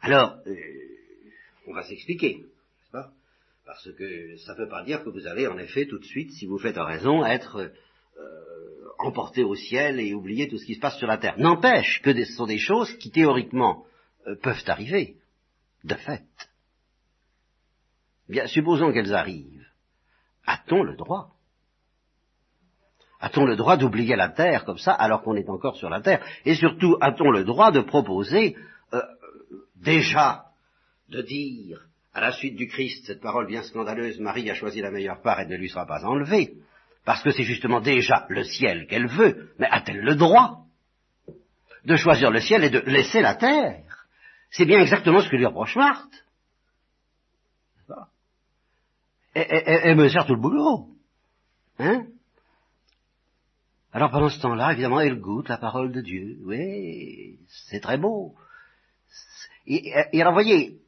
Alors, 0.00 0.36
euh, 0.46 0.54
on 1.66 1.74
va 1.74 1.82
s'expliquer, 1.82 2.38
n'est-ce 2.38 2.90
pas? 2.90 3.12
Parce 3.64 3.90
que 3.92 4.36
ça 4.38 4.54
ne 4.54 4.58
veut 4.58 4.68
pas 4.68 4.84
dire 4.84 5.02
que 5.02 5.10
vous 5.10 5.26
allez 5.26 5.46
en 5.46 5.58
effet 5.58 5.86
tout 5.86 5.98
de 5.98 6.04
suite, 6.04 6.32
si 6.32 6.46
vous 6.46 6.58
faites 6.58 6.76
raison, 6.76 7.24
être 7.24 7.72
euh, 8.18 8.88
emporté 8.98 9.42
au 9.42 9.54
ciel 9.54 10.00
et 10.00 10.14
oublier 10.14 10.48
tout 10.48 10.58
ce 10.58 10.66
qui 10.66 10.74
se 10.74 10.80
passe 10.80 10.98
sur 10.98 11.06
la 11.06 11.18
terre. 11.18 11.38
N'empêche 11.38 12.00
que 12.02 12.12
ce 12.12 12.32
sont 12.34 12.46
des 12.46 12.58
choses 12.58 12.92
qui 12.98 13.10
théoriquement 13.10 13.86
euh, 14.26 14.36
peuvent 14.36 14.64
arriver, 14.66 15.16
de 15.84 15.94
fait. 15.94 16.24
Bien, 18.28 18.46
supposons 18.46 18.92
qu'elles 18.92 19.14
arrivent. 19.14 19.66
A-t-on 20.46 20.82
le 20.82 20.96
droit? 20.96 21.34
A-t-on 23.24 23.46
le 23.46 23.56
droit 23.56 23.78
d'oublier 23.78 24.16
la 24.16 24.28
terre 24.28 24.66
comme 24.66 24.76
ça 24.76 24.92
alors 24.92 25.22
qu'on 25.22 25.34
est 25.34 25.48
encore 25.48 25.76
sur 25.76 25.88
la 25.88 26.02
terre? 26.02 26.22
Et 26.44 26.54
surtout, 26.56 26.98
a-t-on 27.00 27.30
le 27.30 27.44
droit 27.44 27.72
de 27.72 27.80
proposer 27.80 28.54
euh, 28.92 29.00
déjà 29.76 30.44
de 31.08 31.22
dire 31.22 31.86
à 32.12 32.20
la 32.20 32.32
suite 32.32 32.54
du 32.54 32.68
Christ 32.68 33.06
cette 33.06 33.22
parole 33.22 33.46
bien 33.46 33.62
scandaleuse, 33.62 34.20
Marie 34.20 34.50
a 34.50 34.54
choisi 34.54 34.82
la 34.82 34.90
meilleure 34.90 35.22
part 35.22 35.40
et 35.40 35.46
ne 35.46 35.56
lui 35.56 35.70
sera 35.70 35.86
pas 35.86 36.04
enlevée, 36.04 36.52
parce 37.06 37.22
que 37.22 37.30
c'est 37.30 37.44
justement 37.44 37.80
déjà 37.80 38.26
le 38.28 38.44
ciel 38.44 38.86
qu'elle 38.88 39.08
veut, 39.08 39.54
mais 39.58 39.68
a-t-elle 39.70 40.02
le 40.02 40.16
droit 40.16 40.66
de 41.86 41.96
choisir 41.96 42.30
le 42.30 42.40
ciel 42.40 42.62
et 42.62 42.70
de 42.70 42.80
laisser 42.80 43.22
la 43.22 43.36
terre? 43.36 44.06
C'est 44.50 44.66
bien 44.66 44.80
exactement 44.80 45.22
ce 45.22 45.30
que 45.30 45.36
lui 45.36 45.46
reproche 45.46 45.76
Marthe. 45.76 46.24
Elle 49.32 49.96
me 49.96 50.10
sert 50.10 50.26
tout 50.26 50.34
le 50.34 50.42
boulot. 50.42 50.88
Hein? 51.78 52.04
Alors 53.94 54.10
pendant 54.10 54.28
ce 54.28 54.40
temps-là, 54.40 54.72
évidemment, 54.72 55.00
elle 55.00 55.20
goûte 55.20 55.48
la 55.48 55.56
parole 55.56 55.92
de 55.92 56.00
Dieu. 56.00 56.36
Oui, 56.42 57.38
c'est 57.68 57.78
très 57.78 57.96
beau. 57.96 58.34
Et, 59.68 59.94
et 60.12 60.20
alors, 60.20 60.32
voyez, 60.32 60.80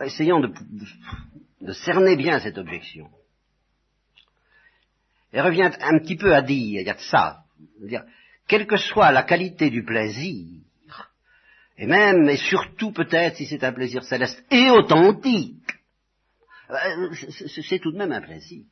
essayons 0.00 0.40
de, 0.40 1.72
cerner 1.74 2.16
bien 2.16 2.40
cette 2.40 2.56
objection. 2.56 3.10
Elle 5.30 5.44
revient 5.44 5.70
un 5.80 5.98
petit 5.98 6.16
peu 6.16 6.34
à 6.34 6.40
dire, 6.40 6.80
il 6.80 6.86
y 6.86 6.90
a 6.90 6.94
de 6.94 7.00
ça, 7.00 7.44
dire, 7.80 8.04
quelle 8.46 8.66
que 8.66 8.78
soit 8.78 9.12
la 9.12 9.24
qualité 9.24 9.68
du 9.68 9.84
plaisir, 9.84 10.62
et 11.76 11.86
même 11.86 12.30
et 12.30 12.38
surtout 12.38 12.92
peut-être 12.92 13.36
si 13.36 13.44
c'est 13.44 13.62
un 13.62 13.72
plaisir 13.72 14.02
céleste 14.04 14.42
et 14.50 14.70
authentique, 14.70 15.70
euh, 16.70 17.14
c'est 17.62 17.78
tout 17.78 17.92
de 17.92 17.98
même 17.98 18.12
un 18.12 18.22
plaisir. 18.22 18.64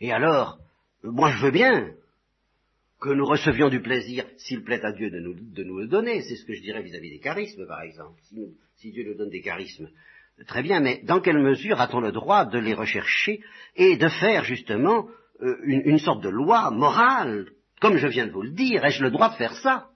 Et 0.00 0.12
alors, 0.12 0.58
moi 1.02 1.30
je 1.30 1.44
veux 1.44 1.50
bien 1.50 1.90
que 3.00 3.10
nous 3.10 3.24
recevions 3.24 3.68
du 3.68 3.80
plaisir, 3.80 4.24
s'il 4.36 4.64
plaît 4.64 4.84
à 4.84 4.92
Dieu 4.92 5.10
de 5.10 5.20
nous, 5.20 5.34
de 5.34 5.62
nous 5.62 5.78
le 5.78 5.86
donner, 5.86 6.22
c'est 6.22 6.36
ce 6.36 6.44
que 6.44 6.54
je 6.54 6.62
dirais 6.62 6.82
vis-à-vis 6.82 7.10
des 7.10 7.20
charismes 7.20 7.66
par 7.66 7.82
exemple, 7.82 8.20
si, 8.76 8.92
Dieu 8.92 9.04
nous 9.04 9.16
donne 9.16 9.30
des 9.30 9.40
charismes, 9.40 9.88
très 10.46 10.62
bien, 10.62 10.80
mais 10.80 11.02
dans 11.04 11.20
quelle 11.20 11.38
mesure 11.38 11.80
a-t-on 11.80 12.00
le 12.00 12.12
droit 12.12 12.44
de 12.44 12.58
les 12.58 12.74
rechercher 12.74 13.40
et 13.76 13.96
de 13.96 14.08
faire 14.08 14.44
justement 14.44 15.08
euh, 15.42 15.56
une, 15.64 15.82
une 15.84 15.98
sorte 15.98 16.22
de 16.22 16.28
loi 16.28 16.70
morale, 16.70 17.46
comme 17.80 17.96
je 17.96 18.08
viens 18.08 18.26
de 18.26 18.32
vous 18.32 18.42
le 18.42 18.50
dire, 18.52 18.84
ai-je 18.84 19.02
le 19.02 19.10
droit 19.10 19.30
de 19.30 19.36
faire 19.36 19.54
ça? 19.54 19.88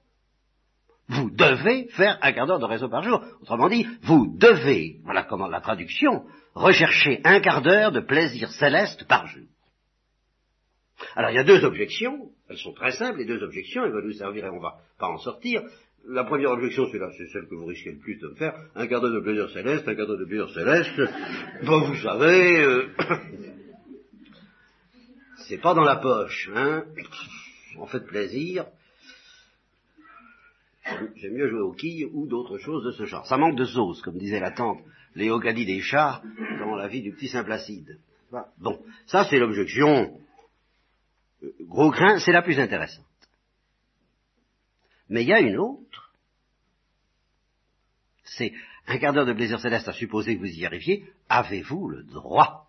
Vous 1.09 1.31
devez 1.31 1.89
faire 1.89 2.19
un 2.23 2.33
quart 2.33 2.47
d'heure 2.47 2.61
de 2.61 2.65
réseau 2.65 2.89
par 2.89 3.03
jour. 3.03 3.23
Autrement 3.43 3.69
dit, 3.69 3.87
vous 4.03 4.35
devez, 4.39 5.01
voilà 5.05 5.25
comment 5.25 5.49
la 5.49 5.61
traduction, 5.61 6.25
rechercher 6.55 7.21
un 7.25 7.41
quart 7.41 7.61
d'heure 7.61 7.93
de 7.93 8.01
plaisir 8.01 8.51
céleste 8.53 9.07
par 9.09 9.27
jour. 9.27 9.47
Alors 11.17 11.31
il 11.31 11.35
y 11.35 11.39
a 11.39 11.45
deux 11.45 11.65
objections, 11.65 12.31
elles 12.49 12.59
sont 12.59 12.73
très 12.73 12.93
simples, 12.93 13.19
les 13.19 13.25
deux 13.25 13.43
objections, 13.43 13.85
elles 13.85 13.93
vont 13.93 14.03
nous 14.03 14.13
servir 14.13 14.47
et 14.47 14.51
on 14.51 14.61
va 14.61 14.79
pas 14.99 15.09
en 15.09 15.19
sortir. 15.19 15.63
La 16.09 16.25
première 16.25 16.51
objection, 16.51 16.87
c'est 16.91 16.99
c'est 17.17 17.29
celle 17.29 17.47
que 17.47 17.55
vous 17.55 17.67
risquez 17.67 17.93
le 17.93 17.99
plus 17.99 18.17
de 18.17 18.29
me 18.29 18.35
faire, 18.35 18.55
un 18.75 18.87
quart 18.87 19.01
d'heure 19.01 19.13
de 19.13 19.21
plaisir 19.21 19.49
céleste, 19.51 19.87
un 19.87 19.95
quart 19.95 20.07
d'heure 20.07 20.19
de 20.19 20.25
plaisir 20.25 20.51
céleste, 20.51 21.01
bon 21.65 21.81
vous 21.81 21.97
savez, 21.97 22.61
euh, 22.61 22.89
c'est 25.49 25.61
pas 25.61 25.75
dans 25.75 25.85
la 25.85 25.97
poche, 25.97 26.51
hein, 26.55 26.85
on 27.79 27.87
fait 27.87 28.05
plaisir, 28.05 28.67
J'aime 31.17 31.35
mieux 31.35 31.49
jouer 31.49 31.61
aux 31.61 31.73
quilles 31.73 32.09
ou 32.13 32.27
d'autres 32.27 32.59
choses 32.59 32.85
de 32.85 32.91
ce 32.91 33.05
genre. 33.05 33.27
Ça 33.27 33.37
manque 33.37 33.57
de 33.57 33.65
sauce, 33.65 34.03
comme 34.03 34.19
disait 34.19 34.41
la 34.41 34.51
tante 34.51 34.81
Léo 35.15 35.39
Gadi 35.39 35.65
des 35.65 35.81
chats 35.81 36.23
dans 36.59 36.75
la 36.75 36.89
vie 36.89 37.03
du 37.03 37.13
petit 37.13 37.29
Saint-Placide. 37.29 37.99
Bon, 38.59 38.81
ça 39.07 39.27
c'est 39.29 39.39
l'objection. 39.39 40.19
Gros 41.61 41.91
grain, 41.91 42.19
c'est 42.19 42.33
la 42.33 42.43
plus 42.43 42.59
intéressante. 42.59 43.07
Mais 45.09 45.23
il 45.23 45.29
y 45.29 45.33
a 45.33 45.41
une 45.41 45.59
autre. 45.59 46.13
C'est 48.25 48.53
un 48.87 48.99
quart 48.99 49.13
d'heure 49.13 49.27
de 49.27 49.33
plaisir 49.33 49.61
céleste 49.61 49.89
à 49.89 49.93
supposer 49.93 50.37
que 50.37 50.41
vous 50.41 50.47
y 50.47 50.65
arriviez. 50.65 51.05
Avez-vous 51.29 51.89
le 51.89 52.05
droit 52.05 52.69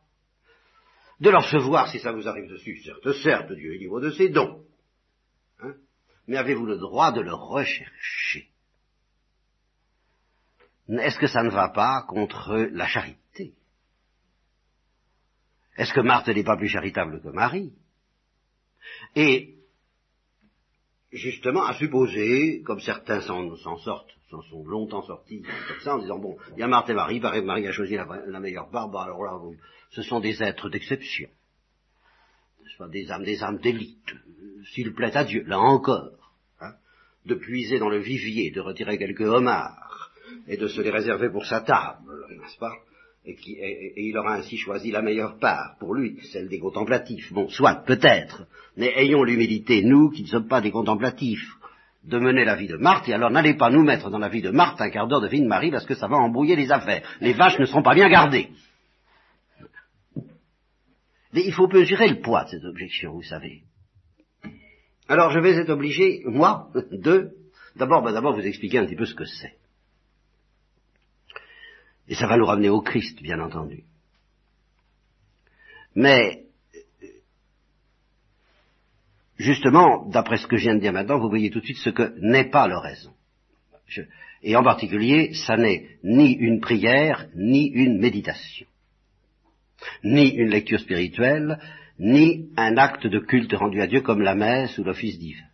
de 1.20 1.30
leur 1.30 1.44
recevoir 1.44 1.90
si 1.90 2.00
ça 2.00 2.12
vous 2.12 2.28
arrive 2.28 2.50
dessus 2.50 2.82
Certes, 2.84 3.14
certes, 3.24 3.54
Dieu 3.54 3.76
est 3.76 3.78
libre 3.78 4.02
de 4.02 4.12
ses 4.12 4.30
dons. 4.30 4.66
Hein? 5.60 5.76
Mais 6.28 6.38
avez-vous 6.38 6.66
le 6.66 6.78
droit 6.78 7.12
de 7.12 7.22
le 7.22 7.34
rechercher? 7.34 8.50
Est-ce 10.90 11.20
que 11.20 11.28
ça 11.28 11.44
ne 11.44 11.50
va 11.50 11.70
pas 11.70 12.04
contre 12.08 12.56
la 12.72 12.88
charité? 12.88 13.54
Est-ce 15.78 15.94
que 15.94 16.02
Marthe 16.02 16.28
n'est 16.28 16.44
pas 16.44 16.58
plus 16.58 16.68
charitable 16.68 17.22
que 17.22 17.30
Marie? 17.30 17.74
Et 19.16 19.56
justement, 21.12 21.66
à 21.66 21.76
supposer, 21.76 22.62
comme 22.64 22.80
certains 22.80 23.22
s'en 23.22 23.78
sortent, 23.78 24.12
s'en 24.30 24.42
sont 24.44 24.66
longtemps 24.66 25.04
sortis, 25.04 25.44
comme 25.68 25.80
ça, 25.82 25.96
en 25.96 26.00
disant, 26.00 26.20
bon, 26.20 26.38
il 26.54 26.60
y 26.60 26.64
a 26.64 26.68
Marthe 26.68 26.90
et 26.90 26.94
Marie, 26.94 27.20
Marie 27.20 27.68
a 27.68 27.72
choisi 27.72 27.96
la, 27.96 28.40
meilleure 28.40 28.70
barbe, 28.72 28.96
alors 28.96 29.24
là, 29.24 29.40
ce 29.92 30.02
sont 30.02 30.20
des 30.20 30.42
êtres 30.42 30.70
d'exception. 30.70 31.30
Des 32.92 33.12
âmes, 33.12 33.24
des 33.24 33.44
âmes 33.44 33.60
d'élite 33.60 34.14
s'il 34.72 34.94
plaît 34.94 35.16
à 35.16 35.24
Dieu, 35.24 35.44
là 35.46 35.60
encore, 35.60 36.34
hein, 36.60 36.74
de 37.26 37.36
puiser 37.36 37.80
dans 37.80 37.90
le 37.90 38.00
vivier, 38.00 38.52
de 38.52 38.62
retirer 38.62 38.98
quelques 38.98 39.22
homards, 39.22 40.12
et 40.48 40.58
de 40.58 40.68
se 40.68 40.82
les 40.82 40.90
réserver 40.90 41.30
pour 41.30 41.46
sa 41.46 41.62
table, 41.62 42.26
n'est-ce 42.30 42.58
pas? 42.58 42.74
Et, 43.26 44.08
il 44.08 44.18
aura 44.18 44.36
ainsi 44.36 44.58
choisi 44.58 44.92
la 44.92 45.02
meilleure 45.02 45.40
part 45.40 45.76
pour 45.80 45.94
lui, 45.94 46.20
celle 46.32 46.50
des 46.50 46.60
contemplatifs. 46.60 47.32
Bon, 47.32 47.50
soit, 47.50 47.84
peut-être, 47.86 48.46
mais 48.76 48.92
ayons 48.98 49.24
l'humilité, 49.24 49.82
nous 49.84 50.10
qui 50.10 50.24
ne 50.24 50.28
sommes 50.28 50.48
pas 50.48 50.62
des 50.62 50.72
contemplatifs, 50.72 51.48
de 52.04 52.20
mener 52.20 52.44
la 52.44 52.56
vie 52.56 52.68
de 52.68 52.76
Marthe, 52.76 53.08
et 53.08 53.14
alors 53.14 53.32
n'allez 53.32 53.54
pas 53.54 53.70
nous 53.70 53.84
mettre 53.84 54.10
dans 54.10 54.20
la 54.20 54.28
vie 54.28 54.42
de 54.42 54.50
Marthe 54.50 54.82
un 54.82 54.90
quart 54.90 55.08
d'heure 55.08 55.22
de 55.22 55.30
vie 55.30 55.42
de 55.42 55.48
Marie, 55.48 55.72
parce 55.72 55.86
que 55.86 55.96
ça 55.96 56.08
va 56.08 56.18
embrouiller 56.18 56.58
les 56.58 56.70
affaires. 56.70 57.02
Les 57.22 57.34
vaches 57.34 57.60
ne 57.60 57.66
seront 57.66 57.82
pas 57.82 57.96
bien 57.96 58.10
gardées. 58.10 58.50
Mais 61.32 61.44
il 61.46 61.54
faut 61.54 61.68
mesurer 61.68 62.10
le 62.10 62.20
poids 62.20 62.44
de 62.44 62.50
cette 62.50 62.66
objection, 62.66 63.14
vous 63.14 63.24
savez. 63.24 63.64
Alors 65.08 65.32
je 65.32 65.40
vais 65.40 65.56
être 65.56 65.70
obligé, 65.70 66.24
moi, 66.26 66.70
de 66.92 67.32
d'abord 67.76 68.04
ben, 68.04 68.12
d'abord 68.12 68.36
vous 68.36 68.46
expliquer 68.46 68.80
un 68.80 68.86
petit 68.86 68.96
peu 68.96 69.06
ce 69.06 69.16
que 69.16 69.26
c'est. 69.26 69.56
Et 72.08 72.16
ça 72.16 72.28
va 72.28 72.38
nous 72.38 72.46
ramener 72.46 72.70
au 72.70 72.82
Christ, 72.82 73.22
bien 73.22 73.40
entendu. 73.40 73.84
Mais, 75.96 76.44
justement, 79.38 80.10
d'après 80.10 80.38
ce 80.38 80.48
que 80.48 80.58
je 80.58 80.64
viens 80.64 80.76
de 80.76 80.82
dire 80.82 80.94
maintenant, 80.94 81.20
vous 81.20 81.30
voyez 81.30 81.50
tout 81.50 81.60
de 81.60 81.66
suite 81.66 81.78
ce 81.78 81.90
que 81.90 82.14
n'est 82.20 82.50
pas 82.50 82.68
l'oraison. 82.68 83.14
et 84.42 84.56
en 84.56 84.64
particulier, 84.64 85.34
ça 85.34 85.56
n'est 85.56 85.98
ni 86.04 86.34
une 86.34 86.60
prière, 86.60 87.28
ni 87.36 87.68
une 87.68 88.00
méditation, 88.00 88.68
ni 90.04 90.30
une 90.30 90.50
lecture 90.50 90.80
spirituelle, 90.80 91.60
ni 92.00 92.50
un 92.58 92.78
acte 92.78 93.08
de 93.08 93.20
culte 93.20 93.54
rendu 93.54 93.82
à 93.82 93.88
Dieu 93.88 94.02
comme 94.02 94.22
la 94.22 94.36
messe 94.36 94.78
ou 94.78 94.84
l'office 94.84 95.20
divin. 95.20 95.46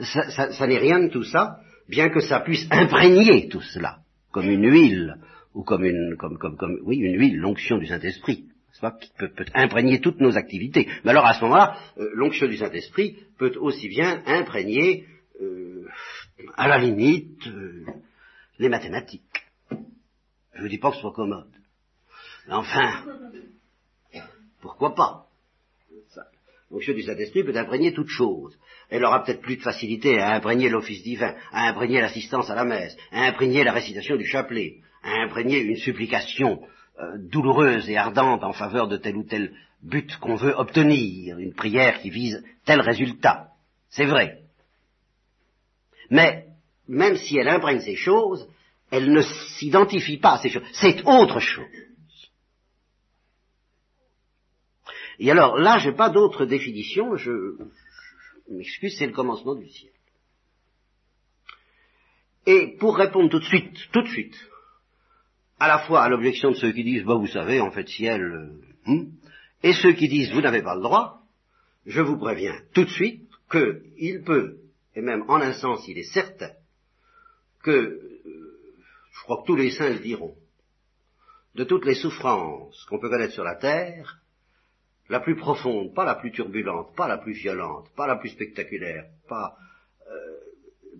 Ça, 0.00 0.66
n'est 0.66 0.78
rien 0.78 1.00
de 1.00 1.08
tout 1.08 1.24
ça, 1.24 1.60
bien 1.88 2.10
que 2.10 2.20
ça 2.20 2.40
puisse 2.40 2.66
imprégner 2.70 3.48
tout 3.48 3.62
cela, 3.62 3.98
comme 4.30 4.48
une 4.48 4.70
huile, 4.70 5.16
ou 5.54 5.62
comme 5.62 5.84
une, 5.84 6.16
comme, 6.16 6.38
comme, 6.38 6.56
comme 6.56 6.78
oui, 6.82 6.98
une 6.98 7.18
huile, 7.18 7.36
l'onction 7.38 7.78
du 7.78 7.86
Saint-Esprit, 7.86 8.44
qui 9.00 9.10
peut, 9.18 9.30
peut, 9.30 9.46
imprégner 9.54 10.00
toutes 10.00 10.20
nos 10.20 10.36
activités. 10.36 10.88
Mais 11.04 11.10
alors 11.10 11.26
à 11.26 11.34
ce 11.34 11.40
moment-là, 11.42 11.76
euh, 11.98 12.10
l'onction 12.14 12.46
du 12.46 12.56
Saint-Esprit 12.56 13.18
peut 13.38 13.52
aussi 13.58 13.88
bien 13.88 14.22
imprégner, 14.26 15.06
euh, 15.40 15.88
à 16.56 16.68
la 16.68 16.78
limite, 16.78 17.46
euh, 17.48 17.84
les 18.58 18.68
mathématiques. 18.68 19.22
Je 20.54 20.62
ne 20.62 20.68
dis 20.68 20.78
pas 20.78 20.90
que 20.90 20.96
ce 20.96 21.02
soit 21.02 21.12
commode. 21.12 21.52
Enfin, 22.48 23.04
pourquoi 24.60 24.94
pas? 24.94 25.27
L'onction 26.70 26.92
du 26.92 27.02
Saint-Esprit 27.02 27.44
peut 27.44 27.56
imprégner 27.56 27.92
toute 27.92 28.08
chose. 28.08 28.58
Elle 28.90 29.04
aura 29.04 29.24
peut-être 29.24 29.40
plus 29.40 29.56
de 29.56 29.62
facilité 29.62 30.18
à 30.18 30.34
imprégner 30.34 30.68
l'office 30.68 31.02
divin, 31.02 31.34
à 31.50 31.68
imprégner 31.68 32.00
l'assistance 32.00 32.50
à 32.50 32.54
la 32.54 32.64
messe, 32.64 32.96
à 33.10 33.24
imprégner 33.24 33.64
la 33.64 33.72
récitation 33.72 34.16
du 34.16 34.26
chapelet, 34.26 34.76
à 35.02 35.22
imprégner 35.22 35.60
une 35.60 35.76
supplication 35.76 36.60
euh, 37.00 37.16
douloureuse 37.30 37.88
et 37.88 37.96
ardente 37.96 38.44
en 38.44 38.52
faveur 38.52 38.88
de 38.88 38.96
tel 38.96 39.16
ou 39.16 39.24
tel 39.24 39.52
but 39.82 40.16
qu'on 40.18 40.34
veut 40.34 40.54
obtenir, 40.56 41.38
une 41.38 41.54
prière 41.54 42.00
qui 42.00 42.10
vise 42.10 42.44
tel 42.64 42.80
résultat. 42.80 43.48
C'est 43.88 44.06
vrai. 44.06 44.40
Mais, 46.10 46.46
même 46.86 47.16
si 47.16 47.38
elle 47.38 47.48
imprègne 47.48 47.80
ces 47.80 47.96
choses, 47.96 48.48
elle 48.90 49.12
ne 49.12 49.22
s'identifie 49.58 50.18
pas 50.18 50.34
à 50.34 50.38
ces 50.38 50.50
choses. 50.50 50.64
C'est 50.72 51.02
autre 51.06 51.40
chose. 51.40 51.66
Et 55.18 55.30
alors 55.30 55.58
là, 55.58 55.78
je 55.78 55.90
n'ai 55.90 55.96
pas 55.96 56.10
d'autre 56.10 56.46
définition, 56.46 57.16
je, 57.16 57.56
m'excuse, 58.48 58.96
c'est 58.98 59.06
le 59.06 59.12
commencement 59.12 59.54
du 59.54 59.68
ciel. 59.68 59.92
Et 62.46 62.76
pour 62.78 62.96
répondre 62.96 63.28
tout 63.28 63.40
de 63.40 63.44
suite, 63.44 63.76
tout 63.92 64.02
de 64.02 64.08
suite, 64.08 64.36
à 65.58 65.68
la 65.68 65.80
fois 65.80 66.02
à 66.02 66.08
l'objection 66.08 66.50
de 66.50 66.56
ceux 66.56 66.72
qui 66.72 66.84
disent, 66.84 67.04
bah, 67.04 67.16
vous 67.16 67.26
savez, 67.26 67.60
en 67.60 67.70
fait, 67.70 67.88
ciel, 67.88 68.22
euh, 68.22 68.62
hmm, 68.86 69.10
et 69.62 69.72
ceux 69.72 69.92
qui 69.92 70.08
disent, 70.08 70.32
vous 70.32 70.40
n'avez 70.40 70.62
pas 70.62 70.76
le 70.76 70.82
droit, 70.82 71.22
je 71.84 72.00
vous 72.00 72.16
préviens 72.16 72.54
tout 72.72 72.84
de 72.84 72.90
suite 72.90 73.28
qu'il 73.50 74.22
peut, 74.24 74.58
et 74.94 75.00
même 75.00 75.24
en 75.28 75.36
un 75.36 75.52
sens, 75.52 75.86
il 75.88 75.98
est 75.98 76.12
certain, 76.14 76.52
que, 77.62 77.70
euh, 77.70 78.58
je 79.12 79.22
crois 79.24 79.42
que 79.42 79.46
tous 79.46 79.56
les 79.56 79.70
saints 79.70 79.90
le 79.90 79.98
diront, 79.98 80.36
de 81.54 81.64
toutes 81.64 81.86
les 81.86 81.96
souffrances 81.96 82.84
qu'on 82.84 83.00
peut 83.00 83.10
connaître 83.10 83.34
sur 83.34 83.44
la 83.44 83.56
terre, 83.56 84.20
la 85.08 85.20
plus 85.20 85.36
profonde, 85.36 85.94
pas 85.94 86.04
la 86.04 86.14
plus 86.14 86.32
turbulente, 86.32 86.94
pas 86.96 87.08
la 87.08 87.18
plus 87.18 87.32
violente, 87.32 87.86
pas 87.96 88.06
la 88.06 88.16
plus 88.16 88.30
spectaculaire, 88.30 89.04
pas, 89.28 89.56
euh, 90.10 90.14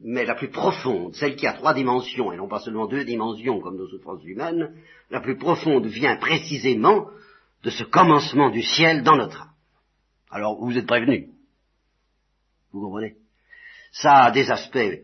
mais 0.02 0.24
la 0.24 0.34
plus 0.34 0.48
profonde, 0.48 1.14
celle 1.14 1.36
qui 1.36 1.46
a 1.46 1.52
trois 1.52 1.74
dimensions 1.74 2.32
et 2.32 2.36
non 2.36 2.48
pas 2.48 2.60
seulement 2.60 2.86
deux 2.86 3.04
dimensions 3.04 3.60
comme 3.60 3.76
nos 3.76 3.88
souffrances 3.88 4.24
humaines, 4.24 4.74
la 5.10 5.20
plus 5.20 5.36
profonde 5.36 5.86
vient 5.86 6.16
précisément 6.16 7.08
de 7.62 7.70
ce 7.70 7.84
commencement 7.84 8.50
du 8.50 8.62
ciel 8.62 9.02
dans 9.02 9.16
notre 9.16 9.42
âme. 9.42 9.52
Alors 10.30 10.56
vous 10.58 10.76
êtes 10.76 10.86
prévenus. 10.86 11.28
Vous 12.72 12.80
comprenez? 12.80 13.16
Ça 13.92 14.24
a 14.24 14.30
des 14.30 14.50
aspects 14.50 15.02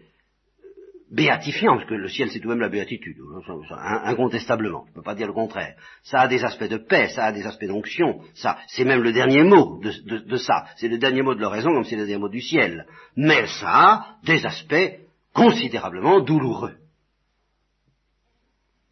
béatifiant, 1.10 1.76
parce 1.76 1.88
que 1.88 1.94
le 1.94 2.08
ciel 2.08 2.30
c'est 2.30 2.40
tout 2.40 2.48
de 2.48 2.54
même 2.54 2.60
la 2.60 2.68
béatitude, 2.68 3.16
hein, 3.20 4.00
incontestablement, 4.04 4.84
je 4.86 4.90
ne 4.90 4.94
peux 4.96 5.02
pas 5.02 5.14
dire 5.14 5.26
le 5.26 5.32
contraire. 5.32 5.76
Ça 6.02 6.22
a 6.22 6.28
des 6.28 6.42
aspects 6.44 6.68
de 6.68 6.78
paix, 6.78 7.08
ça 7.08 7.26
a 7.26 7.32
des 7.32 7.46
aspects 7.46 7.66
d'onction, 7.66 8.20
ça, 8.34 8.58
c'est 8.68 8.84
même 8.84 9.02
le 9.02 9.12
dernier 9.12 9.42
mot 9.42 9.80
de, 9.80 10.36
ça, 10.36 10.66
c'est 10.76 10.88
le 10.88 10.98
dernier 10.98 11.22
mot 11.22 11.34
de 11.34 11.40
l'oraison 11.40 11.72
comme 11.72 11.84
c'est 11.84 11.96
le 11.96 12.06
dernier 12.06 12.20
mot 12.20 12.28
du 12.28 12.40
ciel. 12.40 12.86
Mais 13.16 13.46
ça 13.46 13.68
a 13.68 14.16
des 14.24 14.44
aspects 14.44 14.98
considérablement 15.32 16.20
douloureux. 16.20 16.76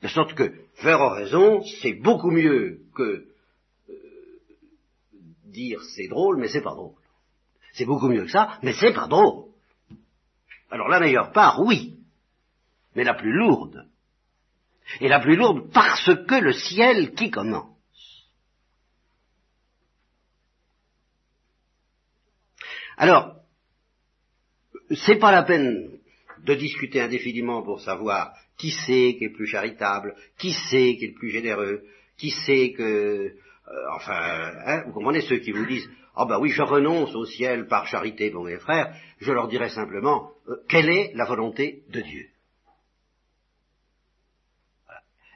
De 0.03 0.09
sorte 0.09 0.35
que 0.35 0.53
faire 0.75 1.01
oraison, 1.01 1.63
c'est 1.81 1.95
beaucoup 1.95 2.31
mieux 2.31 2.81
que 2.95 3.25
euh, 3.89 3.95
dire 5.47 5.81
c'est 5.95 6.09
drôle, 6.09 6.39
mais 6.39 6.49
c'est 6.49 6.63
pas 6.63 6.75
drôle. 6.75 6.95
C'est 7.73 7.87
beaucoup 7.87 8.09
mieux 8.09 8.25
que 8.25 8.31
ça, 8.31 8.59
mais 8.63 8.75
c'est 8.75 8.93
pas 8.93 9.07
drôle. 9.07 9.47
Alors 10.71 10.89
la 10.89 11.01
meilleure 11.01 11.33
part, 11.33 11.61
oui, 11.61 12.02
mais 12.95 13.05
la 13.05 13.15
plus 13.15 13.33
lourde. 13.33 13.87
Et 15.01 15.09
la 15.09 15.21
plus 15.21 15.37
lourde 15.37 15.71
parce 15.73 16.11
que 16.27 16.35
le 16.35 16.53
ciel 16.53 17.15
qui 17.15 17.31
commence. 17.31 17.69
Alors, 22.97 23.37
c'est 24.91 25.19
pas 25.19 25.33
la 25.33 25.43
peine 25.43 25.99
de 26.45 26.55
discuter 26.55 27.01
indéfiniment 27.01 27.63
pour 27.63 27.81
savoir 27.81 28.35
qui 28.59 28.71
c'est 28.71 29.17
qui 29.17 29.25
est 29.25 29.29
le 29.29 29.33
plus 29.33 29.47
charitable, 29.47 30.15
qui 30.39 30.53
c'est 30.53 30.97
qui 30.97 31.05
est 31.05 31.09
le 31.09 31.15
plus 31.15 31.31
généreux, 31.31 31.85
qui 32.17 32.31
c'est 32.31 32.73
que, 32.73 32.83
euh, 32.83 33.33
enfin, 33.95 34.53
hein, 34.67 34.83
vous 34.87 34.93
comprenez 34.93 35.23
ceux 35.23 35.39
qui 35.39 35.53
vous 35.53 35.67
disent, 35.67 35.89
ah 36.15 36.25
oh 36.25 36.27
ben 36.27 36.39
oui, 36.39 36.51
je 36.51 36.63
renonce 36.63 37.15
au 37.15 37.25
ciel 37.25 37.67
par 37.67 37.87
charité 37.87 38.31
pour 38.31 38.45
mes 38.45 38.59
frères, 38.59 38.95
je 39.19 39.33
leur 39.33 39.49
dirai 39.49 39.71
simplement, 39.71 40.33
euh, 40.49 40.57
quelle 40.69 40.91
est 40.91 41.13
la 41.15 41.25
volonté 41.25 41.83
de 41.89 42.01
Dieu? 42.01 42.32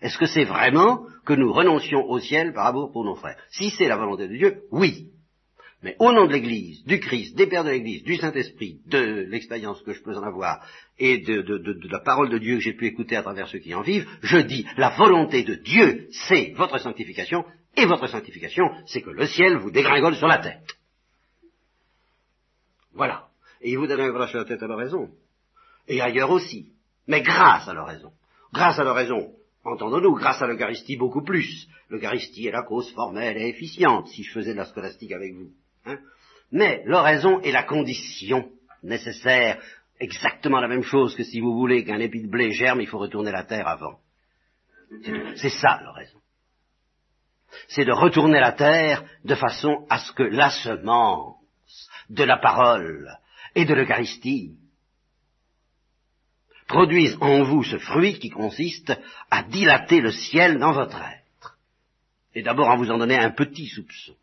Est-ce 0.03 0.19
que 0.19 0.27
c'est 0.27 0.45
vraiment 0.45 1.07
que 1.25 1.33
nous 1.33 1.53
renoncions 1.53 2.05
au 2.09 2.19
ciel 2.19 2.53
par 2.53 2.67
amour 2.67 2.93
pour 2.93 3.05
nos 3.05 3.15
frères? 3.15 3.39
Si 3.51 3.71
c'est 3.71 3.89
la 3.89 3.97
volonté 3.97 4.29
de 4.29 4.37
Dieu, 4.37 4.63
oui. 4.71 5.11
Mais 5.83 5.97
au 5.99 6.13
nom 6.13 6.27
de 6.27 6.33
l'Église, 6.33 6.85
du 6.85 7.01
Christ, 7.01 7.37
des 7.37 7.47
pères 7.47 7.65
de 7.65 7.71
l'Église, 7.71 8.03
du 8.03 8.17
Saint-Esprit, 8.17 8.81
de 8.87 9.27
l'expérience 9.29 9.81
que 9.83 9.93
je 9.93 10.03
peux 10.03 10.17
en 10.17 10.23
avoir 10.23 10.67
et 10.99 11.19
de, 11.19 11.89
la 11.91 12.01
parole 12.01 12.31
de 12.31 12.39
Dieu 12.39 12.57
que 12.57 12.63
j'ai 12.63 12.73
pu 12.73 12.87
écouter 12.87 13.17
à 13.17 13.23
travers 13.23 13.47
ceux 13.47 13.59
qui 13.59 13.75
en 13.75 13.83
vivent, 13.83 14.09
je 14.23 14.39
dis 14.39 14.67
la 14.77 14.91
volonté 14.91 15.45
de 15.45 15.55
Dieu, 15.55 16.09
c'est 16.11 16.55
votre 16.57 16.79
sanctification, 16.79 17.45
et 17.77 17.85
votre 17.85 18.07
sanctification, 18.07 18.65
c'est 18.87 19.03
que 19.03 19.11
le 19.11 19.27
ciel 19.27 19.59
vous 19.59 19.71
dégringole 19.71 20.17
sur 20.17 20.27
la 20.27 20.39
tête. 20.39 20.77
Voilà. 22.95 23.29
Et 23.61 23.73
il 23.73 23.79
vous 23.79 23.87
dégringole 23.87 24.29
sur 24.29 24.39
la 24.39 24.45
tête 24.47 24.63
à 24.63 24.67
la 24.67 24.77
raison. 24.77 25.11
Et 25.87 26.01
ailleurs 26.01 26.31
aussi. 26.31 26.73
Mais 27.07 27.21
grâce 27.21 27.69
à 27.69 27.75
la 27.75 27.85
raison. 27.85 28.13
Grâce 28.53 28.79
à 28.79 28.85
la 28.85 28.95
raison, 28.95 29.36
Entendons-nous, 29.67 30.15
grâce 30.15 30.41
à 30.41 30.47
l'Eucharistie 30.47 30.97
beaucoup 30.97 31.23
plus. 31.23 31.69
L'Eucharistie 31.89 32.47
est 32.47 32.53
la 32.53 32.63
cause 32.63 32.91
formelle 32.93 33.37
et 33.37 33.49
efficiente, 33.49 34.07
si 34.09 34.23
je 34.23 34.33
faisais 34.33 34.53
de 34.53 34.59
la 34.59 34.65
scolastique 34.65 35.13
avec 35.13 35.35
vous. 35.35 35.51
Hein. 35.85 35.99
Mais 36.53 36.83
l'oraison 36.87 37.41
est 37.41 37.51
la 37.51 37.65
condition 37.65 38.49
nécessaire, 38.85 39.61
exactement 39.99 40.61
la 40.61 40.69
même 40.69 40.85
chose 40.85 41.17
que 41.17 41.25
si 41.25 41.41
vous 41.41 41.53
voulez 41.55 41.85
qu'un 41.85 41.99
épi 41.99 42.23
de 42.23 42.31
blé 42.31 42.53
germe, 42.53 42.81
il 42.81 42.87
faut 42.87 42.99
retourner 42.99 43.33
la 43.33 43.43
terre 43.43 43.67
avant. 43.67 43.99
C'est 45.35 45.51
ça 45.51 45.81
l'oraison. 45.83 46.21
C'est 47.69 47.85
de 47.85 47.93
retourner 47.93 48.39
la 48.39 48.53
terre 48.53 49.03
de 49.25 49.35
façon 49.35 49.85
à 49.91 49.99
ce 49.99 50.13
que 50.13 50.23
la 50.23 50.51
semence 50.51 51.35
de 52.09 52.23
la 52.23 52.39
parole 52.39 53.11
et 53.57 53.65
de 53.65 53.75
l'Eucharistie 53.75 54.57
produisent 56.67 57.17
en 57.21 57.45
vous 57.45 57.63
ce 57.63 57.79
fruit 57.79 58.19
qui 58.19 58.31
consiste 58.31 58.93
à 59.31 59.43
dilater 59.43 60.01
le 60.01 60.13
ciel 60.13 60.59
dans 60.59 60.73
votre 60.73 60.97
être. 60.97 61.59
Et 62.35 62.43
d'abord 62.43 62.71
à 62.71 62.77
vous 62.77 62.91
en 62.91 62.99
donner 62.99 63.17
un 63.17 63.31
petit 63.31 63.67
soupçon. 63.67 64.15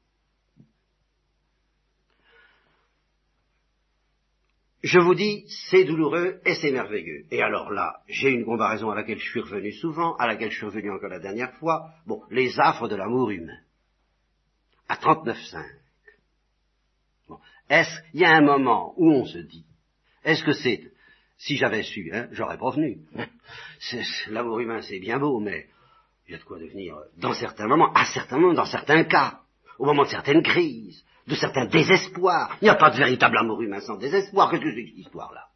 Je 4.84 5.00
vous 5.00 5.16
dis, 5.16 5.46
c'est 5.70 5.86
douloureux 5.86 6.42
et 6.46 6.56
c'est 6.56 6.72
merveilleux. 6.72 7.26
Et 7.32 7.42
alors 7.42 7.72
là, 7.72 8.02
j'ai 8.10 8.30
une 8.30 8.44
comparaison 8.44 8.92
à 8.92 8.96
laquelle 8.96 9.18
je 9.18 9.30
suis 9.30 9.40
revenu 9.40 9.72
souvent, 9.72 10.16
à 10.18 10.28
laquelle 10.28 10.52
je 10.52 10.58
suis 10.58 10.66
revenu 10.66 10.92
encore 10.92 11.10
la 11.10 11.22
dernière 11.22 11.54
fois. 11.54 11.92
Bon, 12.06 12.22
les 12.30 12.60
affres 12.60 12.90
de 12.90 12.98
l'amour 12.98 13.30
humain. 13.30 13.60
À 14.90 14.96
39,5. 14.96 15.64
Bon. 17.30 17.40
Est-ce, 17.70 17.98
il 18.14 18.20
y 18.20 18.26
a 18.26 18.36
un 18.36 18.42
moment 18.42 18.94
où 18.98 19.10
on 19.10 19.26
se 19.26 19.38
dit, 19.38 19.66
est-ce 20.26 20.44
que 20.44 20.52
c'est 20.52 20.93
si 21.38 21.58
j'avais 21.58 21.84
su, 21.84 22.12
hein, 22.14 22.28
j'aurais 22.32 22.58
prévenu. 22.58 23.00
L'amour 24.30 24.60
humain, 24.60 24.82
c'est 24.82 25.00
bien 25.00 25.20
beau, 25.20 25.40
mais 25.40 25.68
il 26.28 26.32
y 26.32 26.36
a 26.36 26.38
de 26.38 26.44
quoi 26.44 26.60
devenir, 26.60 26.96
dans 27.18 27.34
certains 27.34 27.68
moments, 27.68 27.92
à 27.94 28.06
certains 28.06 28.38
moments, 28.38 28.54
dans 28.54 28.66
certains 28.66 29.04
cas, 29.04 29.42
au 29.78 29.86
moment 29.86 30.04
de 30.04 30.10
certaines 30.10 30.44
crises, 30.44 31.04
de 31.28 31.36
certains 31.36 31.66
désespoirs. 31.66 32.58
Il 32.62 32.66
n'y 32.66 32.70
a 32.70 32.76
pas 32.76 32.92
de 32.92 32.98
véritable 32.98 33.38
amour 33.38 33.62
humain 33.62 33.82
sans 33.82 33.98
désespoir. 33.98 34.50
Qu'est-ce 34.50 34.62
que 34.62 34.70
c'est 34.70 34.84
que 34.84 34.90
cette 34.90 35.00
histoire-là? 35.00 35.48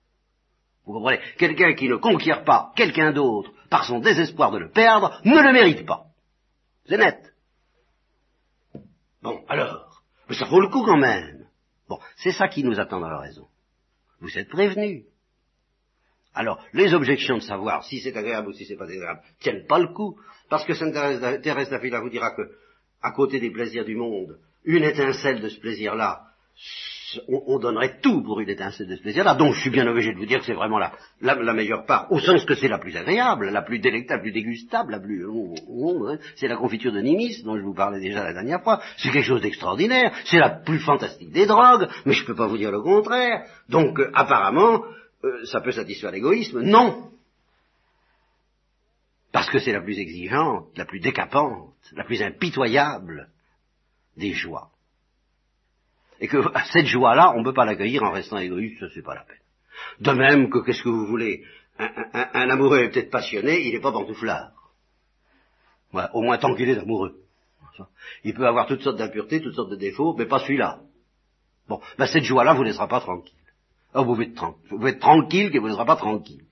Vous 0.86 0.94
comprenez? 0.94 1.20
Quelqu'un 1.38 1.74
qui 1.74 1.90
ne 1.90 1.98
conquiert 1.98 2.44
pas 2.44 2.72
quelqu'un 2.76 3.12
d'autre 3.12 3.52
par 3.70 3.86
son 3.86 4.00
désespoir 4.00 4.52
de 4.52 4.60
le 4.60 4.72
perdre 4.72 5.20
ne 5.26 5.42
le 5.42 5.54
mérite 5.54 5.86
pas. 5.86 6.06
C'est 6.86 6.98
net. 6.98 7.34
Bon, 9.22 9.44
alors, 9.50 10.02
mais 10.30 10.36
ça 10.36 10.46
vaut 10.46 10.62
le 10.62 10.70
coup 10.70 10.84
quand 10.84 10.98
même. 10.98 11.48
Bon, 11.90 12.00
c'est 12.16 12.32
ça 12.32 12.48
qui 12.48 12.64
nous 12.64 12.80
attend 12.80 13.00
dans 13.00 13.10
la 13.10 13.20
raison. 13.20 13.48
Vous 14.22 14.38
êtes 14.38 14.50
prévenus. 14.50 15.04
Alors, 16.38 16.64
les 16.74 16.94
objections 16.94 17.38
de 17.38 17.42
savoir 17.42 17.84
si 17.84 18.00
c'est 18.00 18.16
agréable 18.16 18.50
ou 18.50 18.54
si 18.54 18.66
c'est 18.66 18.76
pas 18.76 18.86
agréable 18.86 19.22
tiennent 19.40 19.66
pas 19.68 19.80
le 19.80 19.88
coup, 19.88 20.18
parce 20.50 20.64
que 20.66 20.76
Sainte 20.76 20.94
Thérèse 21.42 21.70
d'Avila 21.70 22.00
vous 22.00 22.10
dira 22.10 22.32
que, 22.36 22.44
à 23.02 23.12
côté 23.12 23.40
des 23.40 23.50
plaisirs 23.50 23.86
du 23.86 23.96
monde, 23.96 24.38
une 24.64 24.84
étincelle 24.84 25.42
de 25.42 25.50
ce 25.50 25.60
plaisir-là, 25.60 26.22
on, 27.28 27.58
donnerait 27.58 28.00
tout 28.02 28.22
pour 28.22 28.40
une 28.40 28.50
étincelle 28.50 28.88
de 28.88 28.96
ce 28.96 29.02
plaisir-là. 29.02 29.34
Donc, 29.34 29.54
je 29.54 29.62
suis 29.62 29.70
bien 29.70 29.88
obligé 29.88 30.14
de 30.14 30.18
vous 30.18 30.26
dire 30.26 30.40
que 30.40 30.46
c'est 30.46 30.54
vraiment 30.54 30.78
la, 30.78 30.92
la, 31.22 31.54
meilleure 31.54 31.86
part, 31.86 32.12
au 32.12 32.20
sens 32.20 32.46
que 32.46 32.54
c'est 32.54 32.68
la 32.68 32.78
plus 32.78 32.96
agréable, 32.96 33.50
la 33.50 33.62
plus 33.62 33.80
délectable, 33.80 34.20
la 34.20 34.24
plus 34.24 34.32
dégustable, 34.32 34.92
la 34.92 35.00
plus... 35.00 35.26
Hein. 35.26 36.18
c'est 36.36 36.48
la 36.48 36.58
confiture 36.58 36.92
de 36.92 37.00
Nimis, 37.00 37.44
dont 37.44 37.58
je 37.58 37.64
vous 37.64 37.74
parlais 37.74 38.00
déjà 38.00 38.24
la 38.24 38.34
dernière 38.34 38.62
fois. 38.62 38.82
C'est 38.98 39.10
quelque 39.10 39.26
chose 39.26 39.42
d'extraordinaire. 39.42 40.12
C'est 40.26 40.38
la 40.38 40.50
plus 40.50 40.80
fantastique 40.80 41.32
des 41.32 41.46
drogues, 41.46 41.88
mais 42.06 42.14
je 42.14 42.26
peux 42.26 42.36
pas 42.36 42.48
vous 42.48 42.58
dire 42.58 42.72
le 42.72 42.82
contraire. 42.82 43.46
Donc, 43.70 44.00
euh, 44.00 44.12
apparemment, 44.14 44.84
euh, 45.24 45.46
ça 45.46 45.62
peut 45.62 45.72
satisfaire 45.72 46.12
l'égoïsme 46.12 46.62
Non. 46.62 47.12
Parce 49.32 49.50
que 49.50 49.60
c'est 49.60 49.72
la 49.72 49.82
plus 49.82 50.00
exigeante, 50.00 50.76
la 50.78 50.86
plus 50.86 51.00
décapante, 51.00 51.76
la 51.94 52.04
plus 52.04 52.22
impitoyable 52.22 53.30
des 54.16 54.34
joies. 54.34 54.72
Et 56.20 56.28
que 56.28 56.38
cette 56.72 56.88
joie-là, 56.88 57.34
on 57.36 57.40
ne 57.40 57.44
peut 57.44 57.54
pas 57.54 57.66
l'accueillir 57.66 58.04
en 58.04 58.12
restant 58.12 58.38
égoïste, 58.38 58.80
ça 58.80 58.88
c'est 58.94 59.04
pas 59.04 59.16
la 59.16 59.24
peine. 59.24 59.38
De 60.00 60.12
même 60.12 60.50
que, 60.50 60.60
qu'est-ce 60.60 60.82
que 60.82 60.90
vous 60.90 61.06
voulez, 61.06 61.44
un, 61.78 62.50
amoureux 62.50 62.80
est 62.80 62.90
peut-être 62.90 63.12
passionné, 63.12 63.68
il 63.68 63.74
n'est 63.74 63.80
pas 63.80 63.92
pantouflard. 63.92 64.52
Voilà, 65.92 66.16
au 66.16 66.22
moins 66.22 66.38
tant 66.38 66.56
qu'il 66.56 66.70
est 66.70 66.80
amoureux. 66.80 67.16
Il 68.24 68.34
peut 68.34 68.48
avoir 68.48 68.66
toutes 68.66 68.82
sortes 68.82 68.98
d'impuretés, 68.98 69.42
toutes 69.42 69.54
sortes 69.54 69.70
de 69.70 69.76
défauts, 69.76 70.16
mais 70.18 70.26
pas 70.26 70.40
celui-là. 70.40 70.80
Bon, 71.68 71.80
ben 71.98 72.08
cette 72.08 72.24
joie-là 72.24 72.54
vous 72.54 72.64
laissera 72.64 72.88
pas 72.88 73.02
tranquille. 73.02 73.34
Oh, 73.94 74.04
vous, 74.04 74.22
êtes 74.22 74.38
vous 74.70 74.88
être 74.88 75.00
tranquille 75.00 75.52
que 75.52 75.60
vous 75.60 75.68
ne 75.68 75.74
serez 75.74 75.86
pas 75.86 75.96
tranquille. 75.96 76.44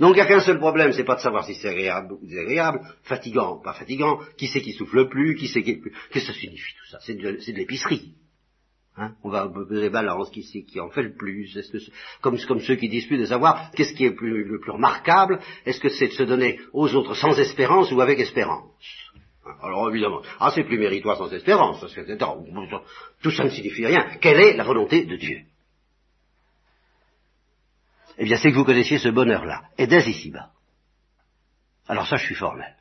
Donc 0.00 0.12
il 0.12 0.14
n'y 0.14 0.20
a 0.20 0.26
qu'un 0.26 0.40
seul 0.40 0.58
problème, 0.58 0.92
c'est 0.92 1.04
pas 1.04 1.14
de 1.14 1.20
savoir 1.20 1.44
si 1.44 1.54
c'est 1.54 1.68
agréable 1.68 2.14
ou 2.14 2.26
désagréable, 2.26 2.80
fatigant, 3.04 3.60
pas 3.62 3.72
fatigant, 3.72 4.18
qui 4.36 4.48
c'est 4.48 4.60
qui 4.60 4.72
souffle 4.72 5.08
plus, 5.08 5.36
qui 5.36 5.48
c'est 5.48 5.62
qui... 5.62 5.80
Qu'est-ce 6.10 6.26
que 6.26 6.32
ça 6.32 6.38
signifie 6.38 6.74
tout 6.74 6.90
ça? 6.90 6.98
C'est 7.02 7.14
de, 7.14 7.38
l'épicerie. 7.52 8.14
Hein? 8.96 9.12
On 9.22 9.30
va 9.30 9.48
peser 9.48 9.88
balance 9.90 10.30
qui, 10.30 10.42
qui 10.64 10.80
en 10.80 10.90
fait 10.90 11.02
le 11.02 11.14
plus? 11.14 11.56
Est-ce 11.56 11.70
que 11.70 11.78
comme, 12.20 12.38
comme 12.38 12.60
ceux 12.60 12.74
qui 12.74 12.88
disputent 12.88 13.20
de 13.20 13.26
savoir 13.26 13.70
qu'est-ce 13.76 13.94
qui 13.94 14.04
est 14.04 14.20
le 14.20 14.58
plus 14.58 14.72
remarquable? 14.72 15.38
Est-ce 15.64 15.80
que 15.80 15.88
c'est 15.88 16.08
de 16.08 16.12
se 16.12 16.24
donner 16.24 16.58
aux 16.72 16.92
autres 16.94 17.14
sans 17.14 17.38
espérance 17.38 17.92
ou 17.92 18.00
avec 18.00 18.18
espérance? 18.18 18.74
Alors 19.62 19.88
évidemment, 19.88 20.22
ah 20.38 20.52
c'est 20.54 20.64
plus 20.64 20.78
méritoire 20.78 21.16
sans 21.16 21.32
espérance, 21.32 21.80
parce 21.80 21.94
que, 21.94 22.02
tout 23.22 23.30
ça 23.30 23.44
ne 23.44 23.50
signifie 23.50 23.86
rien. 23.86 24.06
Quelle 24.20 24.40
est 24.40 24.56
la 24.56 24.64
volonté 24.64 25.04
de 25.04 25.16
Dieu? 25.16 25.40
Eh 28.20 28.24
bien 28.24 28.36
c'est 28.36 28.50
que 28.52 28.56
vous 28.56 28.66
connaissiez 28.66 28.98
ce 28.98 29.08
bonheur-là, 29.08 29.62
et 29.78 29.86
dès 29.86 30.06
ici-bas. 30.06 30.50
Alors 31.88 32.06
ça 32.06 32.16
je 32.16 32.26
suis 32.26 32.34
formel. 32.34 32.76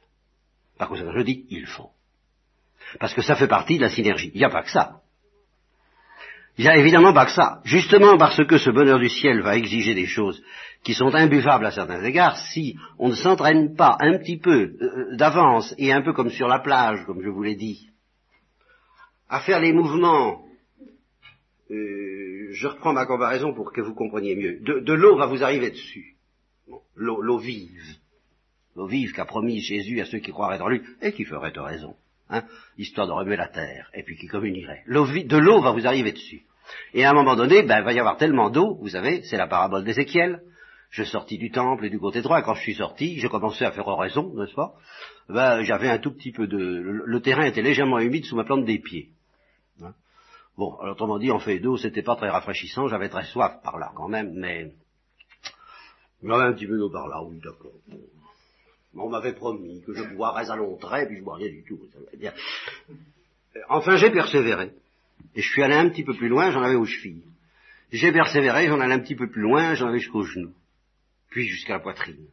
Par 0.77 0.89
contre 0.89 1.09
je 1.15 1.23
dis, 1.23 1.45
il 1.49 1.65
faut. 1.65 1.91
Parce 2.99 3.13
que 3.13 3.21
ça 3.21 3.35
fait 3.35 3.47
partie 3.47 3.77
de 3.77 3.83
la 3.83 3.89
synergie. 3.89 4.31
Il 4.33 4.39
n'y 4.39 4.45
a 4.45 4.49
pas 4.49 4.63
que 4.63 4.69
ça. 4.69 4.99
Il 6.57 6.65
n'y 6.65 6.69
a 6.69 6.75
évidemment 6.75 7.13
pas 7.13 7.25
que 7.25 7.31
ça. 7.31 7.61
Justement 7.63 8.17
parce 8.17 8.43
que 8.45 8.57
ce 8.57 8.69
bonheur 8.69 8.99
du 8.99 9.07
ciel 9.07 9.41
va 9.41 9.55
exiger 9.55 9.95
des 9.95 10.07
choses 10.07 10.43
qui 10.83 10.93
sont 10.93 11.15
imbuvables 11.15 11.65
à 11.65 11.71
certains 11.71 12.03
égards, 12.03 12.37
si 12.37 12.75
on 12.97 13.07
ne 13.07 13.15
s'entraîne 13.15 13.77
pas 13.77 13.95
un 14.01 14.17
petit 14.17 14.37
peu 14.37 14.75
euh, 14.81 15.15
d'avance 15.15 15.73
et 15.77 15.93
un 15.93 16.01
peu 16.01 16.11
comme 16.11 16.31
sur 16.31 16.49
la 16.49 16.59
plage, 16.59 17.05
comme 17.05 17.21
je 17.21 17.29
vous 17.29 17.43
l'ai 17.43 17.55
dit, 17.55 17.89
à 19.29 19.39
faire 19.39 19.61
les 19.61 19.71
mouvements, 19.71 20.43
euh, 21.71 22.47
je 22.51 22.67
reprends 22.67 22.93
ma 22.93 23.05
comparaison 23.05 23.53
pour 23.53 23.71
que 23.71 23.81
vous 23.81 23.93
compreniez 23.93 24.35
mieux, 24.35 24.59
de, 24.61 24.93
l'eau 24.93 25.17
va 25.17 25.27
vous 25.27 25.43
arriver 25.43 25.71
dessus, 25.71 26.15
l'eau 26.95 27.37
vive, 27.37 27.97
l'eau 28.75 28.87
vive 28.87 29.13
qu'a 29.13 29.25
promis 29.25 29.61
Jésus 29.61 30.01
à 30.01 30.05
ceux 30.05 30.19
qui 30.19 30.31
croiraient 30.31 30.61
en 30.61 30.69
lui 30.69 30.81
et 31.01 31.11
qui 31.11 31.25
feraient 31.25 31.53
raison. 31.55 31.95
Hein, 32.31 32.43
histoire 32.77 33.07
de 33.07 33.11
remuer 33.11 33.37
la 33.37 33.47
terre, 33.47 33.89
et 33.95 34.03
puis 34.03 34.15
qui 34.15 34.27
communierait. 34.27 34.83
de 34.85 35.37
l'eau 35.37 35.61
va 35.61 35.71
vous 35.71 35.87
arriver 35.87 36.11
dessus. 36.11 36.43
Et 36.93 37.03
à 37.03 37.09
un 37.09 37.13
moment 37.13 37.35
donné, 37.35 37.63
ben, 37.63 37.79
il 37.79 37.83
va 37.83 37.93
y 37.93 37.99
avoir 37.99 38.17
tellement 38.17 38.51
d'eau, 38.51 38.77
vous 38.81 38.89
savez, 38.89 39.23
c'est 39.23 39.37
la 39.37 39.47
parabole 39.47 39.83
d'Ézéchiel. 39.83 40.41
Je 40.91 41.03
sortis 41.03 41.37
du 41.37 41.51
temple 41.51 41.85
et 41.85 41.89
du 41.89 41.99
côté 41.99 42.21
droit, 42.21 42.41
quand 42.41 42.55
je 42.55 42.61
suis 42.61 42.75
sorti, 42.75 43.19
j'ai 43.19 43.29
commencé 43.29 43.63
à 43.63 43.71
faire 43.71 43.87
oraison, 43.87 44.33
n'est-ce 44.35 44.55
pas? 44.55 44.73
Ben, 45.27 45.61
J'avais 45.61 45.89
un 45.89 45.99
tout 45.99 46.11
petit 46.11 46.31
peu 46.31 46.47
de... 46.47 46.57
Le, 46.57 47.19
terrain 47.21 47.45
était 47.45 47.61
légèrement 47.61 47.99
humide 47.99 48.25
sous 48.25 48.35
ma 48.35 48.43
plante 48.43 48.65
des 48.65 48.79
pieds. 48.79 49.09
Bon, 50.59 50.75
alors 50.81 50.91
autrement 50.91 51.19
dit, 51.19 51.31
en 51.31 51.39
fait 51.39 51.59
d'eau, 51.59 51.77
c'était 51.77 52.03
pas 52.03 52.17
très 52.17 52.27
rafraîchissant, 52.27 52.89
j'avais 52.89 53.07
très 53.07 53.23
soif 53.23 53.61
par 53.63 53.79
là 53.79 53.93
quand 53.95 54.09
même, 54.09 54.33
mais... 54.33 54.73
J'avais 56.21 56.43
un 56.43 56.51
petit 56.51 56.67
peu 56.67 56.77
d'eau 56.77 56.89
par 56.89 57.07
là, 57.07 57.23
oui, 57.23 57.39
d'accord. 57.41 57.71
On 58.93 59.09
m'avait 59.09 59.31
promis 59.31 59.81
que 59.83 59.93
je 59.93 60.03
boirais 60.15 60.51
à 60.51 60.57
long 60.57 60.75
trait, 60.75 61.07
puis 61.07 61.15
je 61.15 61.23
bois 61.23 61.37
rien 61.37 61.47
du 61.47 61.63
tout. 61.63 61.79
Enfin, 63.69 63.95
j'ai 63.95 64.11
persévéré. 64.11 64.73
Et 65.33 65.41
je 65.41 65.49
suis 65.49 65.63
allé 65.63 65.75
un 65.75 65.87
petit 65.87 66.03
peu 66.03 66.13
plus 66.13 66.27
loin, 66.27 66.51
j'en 66.51 66.61
avais 66.61 66.75
aux 66.75 66.83
chevilles. 66.83 67.23
J'ai 67.93 68.11
persévéré, 68.11 68.67
j'en 68.67 68.81
allais 68.81 68.95
un 68.95 68.99
petit 68.99 69.15
peu 69.15 69.29
plus 69.29 69.43
loin, 69.43 69.75
j'en 69.75 69.87
avais 69.87 69.99
jusqu'aux 69.99 70.23
genoux. 70.23 70.53
Puis 71.29 71.47
jusqu'à 71.47 71.75
la 71.75 71.79
poitrine. 71.79 72.27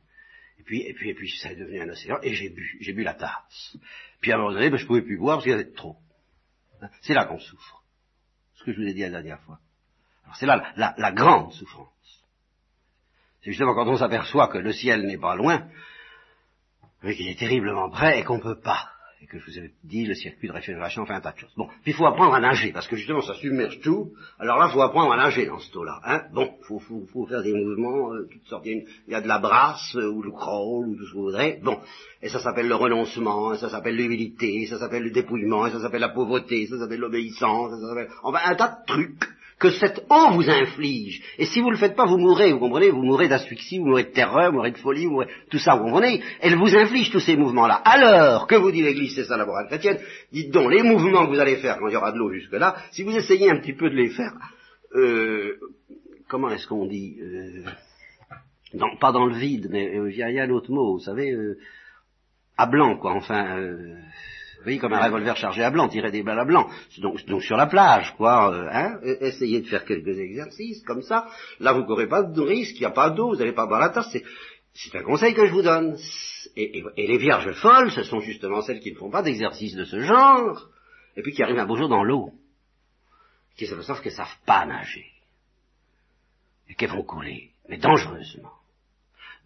Et 0.58 0.64
puis, 0.64 0.82
et 0.82 0.94
puis, 0.94 1.10
et 1.10 1.14
puis, 1.14 1.30
ça 1.30 1.52
est 1.52 1.56
devenu 1.56 1.80
un 1.80 1.90
océan, 1.90 2.18
et 2.24 2.34
j'ai 2.34 2.48
bu, 2.48 2.76
j'ai 2.80 2.92
bu 2.92 3.04
la 3.04 3.14
tasse. 3.14 3.76
Puis 4.20 4.32
à 4.32 4.34
un 4.34 4.38
moment 4.38 4.52
donné, 4.52 4.68
ben, 4.68 4.78
je 4.78 4.86
pouvais 4.86 5.02
plus 5.02 5.16
boire 5.16 5.36
parce 5.36 5.44
qu'il 5.44 5.52
y 5.52 5.54
avait 5.54 5.70
trop. 5.70 5.94
C'est 7.02 7.14
là 7.14 7.24
qu'on 7.26 7.38
souffre. 7.38 7.75
Que 8.66 8.72
je 8.72 8.80
vous 8.80 8.88
ai 8.88 8.94
dit 8.94 9.02
la 9.02 9.10
dernière 9.10 9.40
fois. 9.42 9.60
C'est 10.34 10.44
là 10.44 10.72
la, 10.74 10.92
la 10.98 11.12
grande 11.12 11.52
souffrance. 11.52 11.86
C'est 13.40 13.52
justement 13.52 13.76
quand 13.76 13.86
on 13.86 13.96
s'aperçoit 13.96 14.48
que 14.48 14.58
le 14.58 14.72
ciel 14.72 15.06
n'est 15.06 15.18
pas 15.18 15.36
loin, 15.36 15.68
mais 17.00 17.14
qu'il 17.14 17.28
est 17.28 17.38
terriblement 17.38 17.88
près 17.90 18.18
et 18.18 18.24
qu'on 18.24 18.38
ne 18.38 18.42
peut 18.42 18.60
pas. 18.60 18.90
Et 19.22 19.26
que 19.26 19.38
je 19.38 19.46
vous 19.46 19.58
ai 19.58 19.70
dit, 19.82 20.04
le 20.04 20.14
circuit 20.14 20.48
de 20.48 20.52
réfrigération 20.52 21.06
fait 21.06 21.14
un 21.14 21.20
tas 21.20 21.32
de 21.32 21.38
choses. 21.38 21.52
Bon, 21.56 21.66
puis 21.82 21.92
il 21.92 21.94
faut 21.94 22.04
apprendre 22.04 22.34
à 22.34 22.40
nager, 22.40 22.70
parce 22.72 22.86
que 22.86 22.96
justement 22.96 23.22
ça 23.22 23.32
submerge 23.34 23.80
tout. 23.80 24.12
Alors 24.38 24.58
là, 24.58 24.66
il 24.68 24.74
faut 24.74 24.82
apprendre 24.82 25.10
à 25.12 25.16
nager 25.16 25.46
dans 25.46 25.58
ce 25.58 25.72
taux-là. 25.72 26.00
Hein 26.04 26.24
bon, 26.34 26.54
il 26.60 26.64
faut, 26.66 26.78
faut, 26.80 27.06
faut, 27.10 27.26
faire 27.26 27.42
des 27.42 27.54
mouvements, 27.54 28.12
euh, 28.12 28.28
toutes 28.30 28.46
sortes. 28.46 28.66
Il 28.66 28.84
y, 29.08 29.14
a 29.14 29.22
de 29.22 29.28
la 29.28 29.38
brasse, 29.38 29.96
euh, 29.96 30.10
ou 30.10 30.22
le 30.22 30.32
crawl, 30.32 30.88
ou 30.88 30.96
tout 30.96 31.06
ce 31.06 31.12
que 31.12 31.16
vous 31.16 31.24
voudrez. 31.24 31.60
Bon, 31.62 31.80
et 32.20 32.28
ça 32.28 32.40
s'appelle 32.40 32.68
le 32.68 32.74
renoncement, 32.74 33.54
et 33.54 33.58
ça 33.58 33.70
s'appelle 33.70 33.96
l'humilité, 33.96 34.66
ça 34.66 34.78
s'appelle 34.78 35.04
le 35.04 35.10
dépouillement, 35.10 35.66
et 35.66 35.70
ça 35.70 35.80
s'appelle 35.80 36.02
la 36.02 36.10
pauvreté, 36.10 36.66
ça 36.66 36.78
s'appelle 36.78 37.00
l'obéissance, 37.00 37.70
ça 37.70 37.88
s'appelle... 37.88 38.10
Enfin, 38.22 38.40
un 38.44 38.54
tas 38.54 38.68
de 38.68 38.86
trucs 38.86 39.24
que 39.58 39.70
cette 39.70 40.04
eau 40.10 40.32
vous 40.32 40.50
inflige. 40.50 41.22
Et 41.38 41.46
si 41.46 41.60
vous 41.60 41.68
ne 41.68 41.72
le 41.72 41.78
faites 41.78 41.96
pas, 41.96 42.04
vous 42.04 42.18
mourrez, 42.18 42.52
vous 42.52 42.58
comprenez? 42.58 42.90
Vous 42.90 43.02
mourrez 43.02 43.28
d'asphyxie, 43.28 43.78
vous 43.78 43.86
mourrez 43.86 44.04
de 44.04 44.10
terreur, 44.10 44.50
vous 44.50 44.56
mourrez 44.56 44.72
de 44.72 44.78
folie, 44.78 45.06
vous 45.06 45.12
mourrez... 45.12 45.28
Tout 45.50 45.58
ça, 45.58 45.76
vous 45.76 45.84
comprenez? 45.84 46.22
Elle 46.40 46.56
vous 46.56 46.76
inflige 46.76 47.10
tous 47.10 47.20
ces 47.20 47.36
mouvements-là. 47.36 47.76
Alors, 47.84 48.46
que 48.46 48.56
vous 48.56 48.70
dit 48.70 48.82
l'Église, 48.82 49.14
c'est 49.14 49.24
ça 49.24 49.36
la 49.38 49.46
morale 49.46 49.68
chrétienne, 49.68 49.98
dites 50.30 50.50
donc, 50.50 50.70
les 50.70 50.82
mouvements 50.82 51.26
que 51.26 51.30
vous 51.30 51.40
allez 51.40 51.56
faire 51.56 51.78
quand 51.78 51.88
il 51.88 51.94
y 51.94 51.96
aura 51.96 52.12
de 52.12 52.18
l'eau 52.18 52.30
jusque-là, 52.32 52.76
si 52.90 53.02
vous 53.02 53.16
essayez 53.16 53.50
un 53.50 53.58
petit 53.58 53.72
peu 53.72 53.88
de 53.88 53.94
les 53.94 54.10
faire, 54.10 54.32
euh, 54.94 55.58
comment 56.28 56.50
est-ce 56.50 56.66
qu'on 56.66 56.86
dit 56.86 57.16
euh, 57.22 57.64
Pas 59.00 59.12
dans 59.12 59.24
le 59.24 59.36
vide, 59.36 59.68
mais 59.70 59.96
euh, 59.96 60.10
il 60.10 60.18
y, 60.18 60.22
a 60.22 60.42
un 60.42 60.50
autre 60.50 60.70
mot, 60.70 60.98
vous 60.98 61.04
savez, 61.04 61.32
euh, 61.32 61.58
à 62.58 62.66
blanc, 62.66 62.98
quoi, 62.98 63.12
enfin... 63.12 63.58
Euh, 64.66 64.70
voyez, 64.70 64.78
comme 64.80 64.92
un 64.92 65.04
revolver 65.04 65.36
chargé 65.36 65.62
à 65.62 65.70
blanc, 65.70 65.88
tirer 65.88 66.10
des 66.10 66.24
balles 66.24 66.40
à 66.40 66.44
blanc. 66.44 66.68
Donc, 66.98 67.24
donc 67.26 67.42
sur 67.42 67.56
la 67.56 67.66
plage, 67.66 68.12
quoi. 68.16 68.52
Euh, 68.52 68.68
hein, 68.70 68.98
essayez 69.20 69.60
de 69.60 69.68
faire 69.68 69.84
quelques 69.84 70.18
exercices 70.18 70.82
comme 70.82 71.02
ça. 71.02 71.28
Là, 71.60 71.72
vous 71.72 71.84
n'aurez 71.84 72.08
pas 72.08 72.24
de 72.24 72.40
risque, 72.40 72.74
il 72.76 72.80
n'y 72.80 72.86
a 72.86 72.90
pas 72.90 73.10
d'eau, 73.10 73.28
vous 73.28 73.36
n'allez 73.36 73.52
pas 73.52 73.66
boire 73.66 73.80
la 73.80 73.90
tasse. 73.90 74.16
C'est 74.74 74.94
un 74.96 75.04
conseil 75.04 75.34
que 75.34 75.46
je 75.46 75.52
vous 75.52 75.62
donne. 75.62 75.96
Et, 76.56 76.82
les 76.96 77.18
vierges 77.18 77.52
folles, 77.52 77.92
ce 77.92 78.02
sont 78.02 78.20
justement 78.20 78.60
celles 78.62 78.80
qui 78.80 78.92
ne 78.92 78.96
font 78.96 79.10
pas 79.10 79.22
d'exercice 79.22 79.74
de 79.74 79.84
ce 79.84 80.00
genre, 80.00 80.68
et 81.16 81.22
puis 81.22 81.32
qui 81.32 81.42
arrivent 81.42 81.58
un 81.58 81.66
beau 81.66 81.76
jour 81.76 81.88
dans 81.88 82.02
l'eau, 82.02 82.32
qui 83.56 83.66
savent 83.66 84.02
qu'elles 84.02 84.12
ne 84.12 84.16
savent 84.16 84.38
pas 84.46 84.66
nager, 84.66 85.06
et 86.68 86.74
qu'elles 86.74 86.90
vont 86.90 87.04
couler, 87.04 87.50
mais 87.68 87.78
dangereusement. 87.78 88.52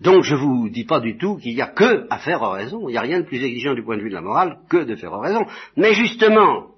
Donc 0.00 0.22
je 0.22 0.34
vous 0.34 0.70
dis 0.70 0.84
pas 0.84 1.00
du 1.00 1.18
tout 1.18 1.36
qu'il 1.36 1.52
y 1.52 1.60
a 1.60 1.66
que 1.66 2.06
à 2.08 2.18
faire 2.18 2.40
oraison. 2.40 2.88
Il 2.88 2.92
n'y 2.92 2.98
a 2.98 3.02
rien 3.02 3.20
de 3.20 3.26
plus 3.26 3.42
exigeant 3.42 3.74
du 3.74 3.82
point 3.82 3.96
de 3.96 4.02
vue 4.02 4.08
de 4.08 4.14
la 4.14 4.22
morale 4.22 4.58
que 4.68 4.84
de 4.84 4.96
faire 4.96 5.12
oraison. 5.12 5.44
Mais 5.76 5.92
justement, 5.92 6.68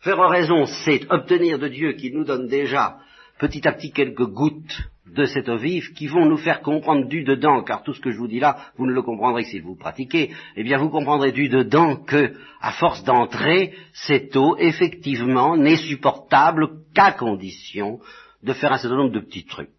faire 0.00 0.18
oraison, 0.18 0.64
c'est 0.84 1.10
obtenir 1.10 1.58
de 1.58 1.68
Dieu 1.68 1.92
qui 1.92 2.10
nous 2.10 2.24
donne 2.24 2.48
déjà 2.48 2.98
petit 3.38 3.68
à 3.68 3.72
petit 3.72 3.92
quelques 3.92 4.26
gouttes 4.26 4.80
de 5.06 5.24
cette 5.24 5.48
eau 5.48 5.56
vive 5.56 5.92
qui 5.92 6.06
vont 6.06 6.26
nous 6.26 6.36
faire 6.36 6.60
comprendre 6.60 7.06
du 7.06 7.22
dedans, 7.22 7.62
car 7.62 7.82
tout 7.82 7.94
ce 7.94 8.00
que 8.00 8.10
je 8.10 8.18
vous 8.18 8.28
dis 8.28 8.40
là, 8.40 8.56
vous 8.76 8.86
ne 8.86 8.92
le 8.92 9.02
comprendrez 9.02 9.42
que 9.42 9.48
si 9.48 9.60
vous 9.60 9.76
pratiquez, 9.76 10.30
eh 10.56 10.62
bien 10.62 10.78
vous 10.78 10.90
comprendrez 10.90 11.32
du 11.32 11.48
dedans 11.48 11.96
que, 11.96 12.34
à 12.60 12.72
force 12.72 13.04
d'entrer, 13.04 13.74
cette 13.92 14.36
eau, 14.36 14.56
effectivement, 14.58 15.56
n'est 15.56 15.76
supportable 15.76 16.68
qu'à 16.94 17.12
condition 17.12 18.00
de 18.42 18.52
faire 18.52 18.72
un 18.72 18.78
certain 18.78 18.96
nombre 18.96 19.14
de 19.14 19.20
petits 19.20 19.46
trucs 19.46 19.70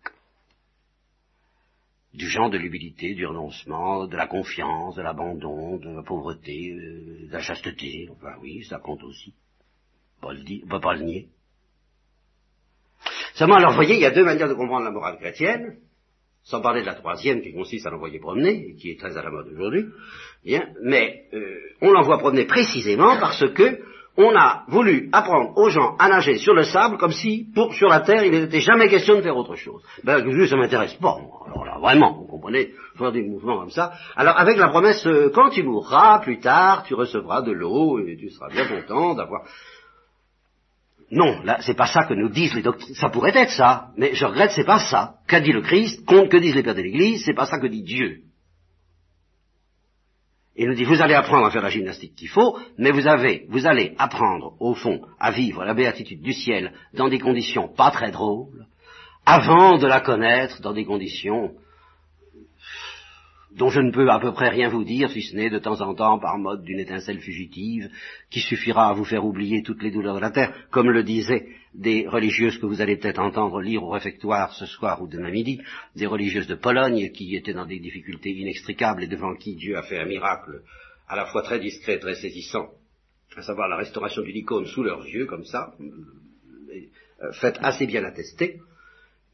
du 2.14 2.28
genre 2.28 2.50
de 2.50 2.58
l'humilité, 2.58 3.14
du 3.14 3.26
renoncement, 3.26 4.08
de 4.08 4.18
la 4.18 4.28
confiance, 4.28 4.96
de 4.96 5.02
l'abandon, 5.02 5.78
de 5.78 5.90
la 5.90 6.04
pauvreté, 6.04 6.72
euh, 6.72 7.28
de 7.28 7.32
la 7.32 7.40
chasteté. 7.40 8.10
Enfin 8.12 8.34
oui, 8.42 8.64
ça 8.64 8.80
compte 8.80 9.04
aussi. 9.04 9.34
On 10.22 10.34
ne 10.34 10.70
peut 10.70 10.80
pas 10.80 10.96
le 10.96 11.04
nier. 11.04 11.28
Seulement, 13.36 13.56
alors, 13.56 13.72
vous 13.72 13.78
voyez, 13.78 13.96
il 13.96 14.02
y 14.02 14.06
a 14.06 14.12
deux 14.12 14.26
manières 14.26 14.50
de 14.50 14.54
comprendre 14.54 14.84
la 14.84 14.92
morale 14.92 15.18
chrétienne, 15.18 15.78
sans 16.44 16.62
parler 16.62 16.82
de 16.82 16.88
la 16.88 16.96
troisième 16.96 17.42
qui 17.42 17.54
consiste 17.54 17.86
à 17.86 17.90
l'envoyer 17.90 18.20
promener, 18.20 18.70
et 18.70 18.76
qui 18.76 18.92
est 18.92 19.00
très 19.00 19.16
à 19.16 19.22
la 19.22 19.30
mode 19.30 19.48
aujourd'hui. 19.48 19.86
Bien, 20.44 20.68
mais 20.84 21.26
euh, 21.34 21.58
on 21.82 21.92
l'envoie 21.92 22.18
promener 22.18 22.46
précisément 22.46 23.18
parce 23.20 23.48
que 23.54 23.80
on 24.18 24.36
a 24.36 24.66
voulu 24.68 25.08
apprendre 25.14 25.58
aux 25.58 25.70
gens 25.70 25.96
à 25.98 26.10
nager 26.10 26.38
sur 26.38 26.54
le 26.54 26.64
sable 26.64 26.98
comme 26.98 27.14
si, 27.14 27.48
pour, 27.56 27.74
sur 27.74 27.88
la 27.88 28.02
terre, 28.02 28.26
il 28.26 28.32
n'était 28.32 28.60
jamais 28.60 28.90
question 28.90 29.16
de 29.16 29.22
faire 29.22 29.38
autre 29.38 29.56
chose. 29.56 29.82
Ben, 30.04 30.22
je, 30.30 30.46
ça 30.46 30.58
m'intéresse 30.58 30.96
pas. 30.96 31.18
Vraiment, 31.80 32.14
vous 32.14 32.28
comprenez, 32.28 32.72
faire 32.98 33.12
des 33.12 33.24
mouvements 33.24 33.60
comme 33.60 33.72
ça. 33.72 33.94
Alors, 34.16 34.38
avec 34.38 34.58
la 34.58 34.70
promesse, 34.70 35.06
euh, 35.08 35.32
quand 35.34 35.50
tu 35.50 35.64
mourras, 35.64 36.20
plus 36.20 36.40
tard, 36.40 36.84
tu 36.84 36.94
recevras 36.94 37.42
de 37.42 37.52
l'eau 37.52 38.00
et 38.00 38.18
tu 38.18 38.30
seras 38.30 38.50
bien 38.50 38.66
content 38.68 39.16
d'avoir... 39.16 39.44
Non, 41.12 41.42
là, 41.44 41.58
c'est 41.62 41.76
pas 41.76 41.88
ça 41.88 42.06
que 42.06 42.14
nous 42.14 42.30
disent 42.30 42.54
les 42.54 42.62
doctrines. 42.62 42.94
Ça 42.94 43.10
pourrait 43.10 43.36
être 43.36 43.52
ça, 43.52 43.88
mais 43.98 44.14
je 44.14 44.26
regrette, 44.26 44.52
c'est 44.52 44.64
pas 44.64 44.80
ça. 44.80 45.16
Qu'a 45.28 45.40
dit 45.40 45.52
le 45.52 45.62
Christ, 45.62 46.06
que 46.06 46.38
disent 46.38 46.54
les 46.54 46.62
pères 46.62 46.76
de 46.76 46.82
l'Église, 46.82 47.24
c'est 47.26 47.34
pas 47.34 47.48
ça 47.48 47.58
que 47.58 47.66
dit 47.66 47.82
Dieu. 47.82 48.22
Il 50.56 50.68
nous 50.68 50.76
dit, 50.76 50.84
vous 50.84 51.02
allez 51.02 51.14
apprendre 51.14 51.46
à 51.46 51.52
faire 51.52 51.62
la 51.62 51.70
gymnastique 51.70 52.16
qu'il 52.16 52.28
faut, 52.28 52.60
mais 52.78 52.92
vous 52.92 53.08
avez, 53.08 53.46
vous 53.50 53.66
allez 53.66 53.96
apprendre, 53.98 54.56
au 54.60 54.76
fond, 54.76 55.02
à 55.18 55.32
vivre 55.32 55.64
la 55.64 55.74
béatitude 55.74 56.22
du 56.22 56.34
ciel 56.34 56.74
dans 56.94 57.08
des 57.08 57.18
conditions 57.18 57.70
pas 57.70 57.92
très 57.92 58.12
drôles, 58.12 58.68
avant 59.26 59.78
de 59.78 59.88
la 59.88 60.02
connaître 60.02 60.62
dans 60.62 60.74
des 60.74 60.86
conditions 60.86 61.54
dont 63.56 63.70
je 63.70 63.82
ne 63.82 63.92
peux 63.92 64.10
à 64.10 64.20
peu 64.20 64.32
près 64.32 64.50
rien 64.50 64.70
vous 64.70 64.84
dire, 64.84 65.10
si 65.10 65.22
ce 65.22 65.36
n'est 65.36 65.50
de 65.50 65.60
temps 65.60 65.82
en 65.82 65.96
temps 65.96 66.20
par 66.20 66.38
mode 66.38 66.64
d'une 66.64 66.80
étincelle 66.80 67.20
fugitive, 67.20 67.90
qui 68.30 68.40
suffira 68.42 68.90
à 68.90 68.94
vous 68.94 69.06
faire 69.06 69.26
oublier 69.26 69.64
toutes 69.64 69.82
les 69.82 69.92
douleurs 69.92 70.16
de 70.16 70.22
la 70.22 70.32
terre, 70.32 70.54
comme 70.70 70.90
le 70.90 71.04
disaient 71.04 71.48
des 71.74 72.08
religieuses 72.08 72.58
que 72.58 72.66
vous 72.66 72.82
allez 72.82 72.98
peut-être 72.98 73.20
entendre 73.20 73.62
lire 73.62 73.84
au 73.84 73.90
réfectoire 73.90 74.54
ce 74.54 74.66
soir 74.66 75.02
ou 75.02 75.08
demain 75.08 75.32
midi, 75.32 75.62
des 75.96 76.06
religieuses 76.06 76.48
de 76.48 76.56
Pologne 76.56 77.12
qui 77.12 77.36
étaient 77.36 77.54
dans 77.54 77.66
des 77.66 77.80
difficultés 77.80 78.32
inextricables 78.32 79.04
et 79.04 79.08
devant 79.08 79.36
qui 79.36 79.56
Dieu 79.56 79.78
a 79.78 79.84
fait 79.84 80.00
un 80.00 80.06
miracle 80.06 80.62
à 81.08 81.16
la 81.16 81.26
fois 81.26 81.42
très 81.42 81.60
discret 81.60 81.96
et 81.96 82.00
très 82.00 82.16
saisissant, 82.16 82.70
à 83.36 83.42
savoir 83.42 83.68
la 83.68 83.78
restauration 83.78 84.22
du 84.22 84.32
icône 84.32 84.66
sous 84.66 84.84
leurs 84.84 85.06
yeux, 85.06 85.26
comme 85.26 85.46
ça, 85.46 85.74
euh, 85.80 87.32
faites 87.34 87.58
assez 87.62 87.88
bien 87.88 88.04
attester, 88.04 88.60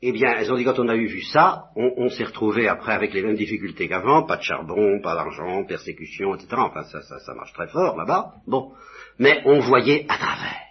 eh 0.07 0.11
bien, 0.11 0.35
elles 0.37 0.51
ont 0.51 0.55
dit 0.55 0.63
quand 0.63 0.77
on 0.77 0.87
a 0.87 0.95
eu 0.95 1.07
vu 1.07 1.21
ça, 1.21 1.71
on, 1.75 2.09
s'est 2.09 2.25
retrouvé 2.25 2.67
après 2.67 2.93
avec 2.93 3.11
les 3.11 3.23
mêmes 3.23 3.35
difficultés 3.35 3.87
qu'avant, 3.87 4.23
pas 4.23 4.37
de 4.37 4.43
charbon, 4.43 5.01
pas 5.01 5.15
d'argent, 5.15 5.63
persécution, 5.63 6.35
etc. 6.35 6.49
Enfin, 6.57 6.83
ça, 6.83 7.01
ça, 7.01 7.17
ça 7.19 7.33
marche 7.33 7.53
très 7.53 7.67
fort 7.69 7.97
là-bas. 7.97 8.35
Bon, 8.45 8.71
mais 9.17 9.41
on 9.45 9.61
voyait 9.61 10.05
à 10.07 10.17
travers. 10.17 10.61